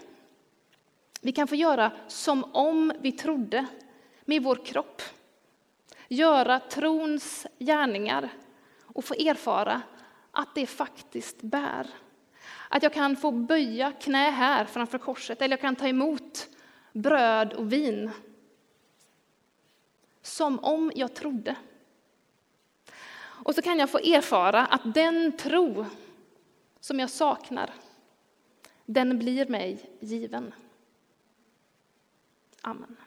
Vi 1.21 1.31
kan 1.31 1.47
få 1.47 1.55
göra 1.55 1.91
som 2.07 2.43
om 2.43 2.93
vi 2.99 3.11
trodde 3.11 3.65
med 4.25 4.43
vår 4.43 4.65
kropp. 4.65 5.01
Göra 6.07 6.59
trons 6.59 7.47
gärningar 7.59 8.29
och 8.81 9.05
få 9.05 9.13
erfara 9.13 9.81
att 10.31 10.55
det 10.55 10.67
faktiskt 10.67 11.41
bär. 11.41 11.87
Att 12.73 12.84
jag 12.84 12.93
kan 12.93 13.15
få 13.15 13.31
böja 13.31 13.91
knä 13.91 14.29
här 14.29 14.65
framför 14.65 14.97
korset 14.97 15.41
eller 15.41 15.53
jag 15.53 15.62
kan 15.62 15.75
ta 15.75 15.88
emot 15.88 16.49
bröd 16.93 17.53
och 17.53 17.73
vin. 17.73 18.12
Som 20.21 20.60
om 20.60 20.91
jag 20.95 21.13
trodde. 21.13 21.55
Och 23.19 23.55
så 23.55 23.62
kan 23.62 23.79
jag 23.79 23.89
få 23.89 23.97
erfara 23.97 24.65
att 24.65 24.93
den 24.93 25.38
tro 25.38 25.86
som 26.79 26.99
jag 26.99 27.10
saknar, 27.10 27.73
den 28.86 29.19
blir 29.19 29.45
mig 29.45 29.89
given. 29.99 30.53
Amen. 32.62 32.97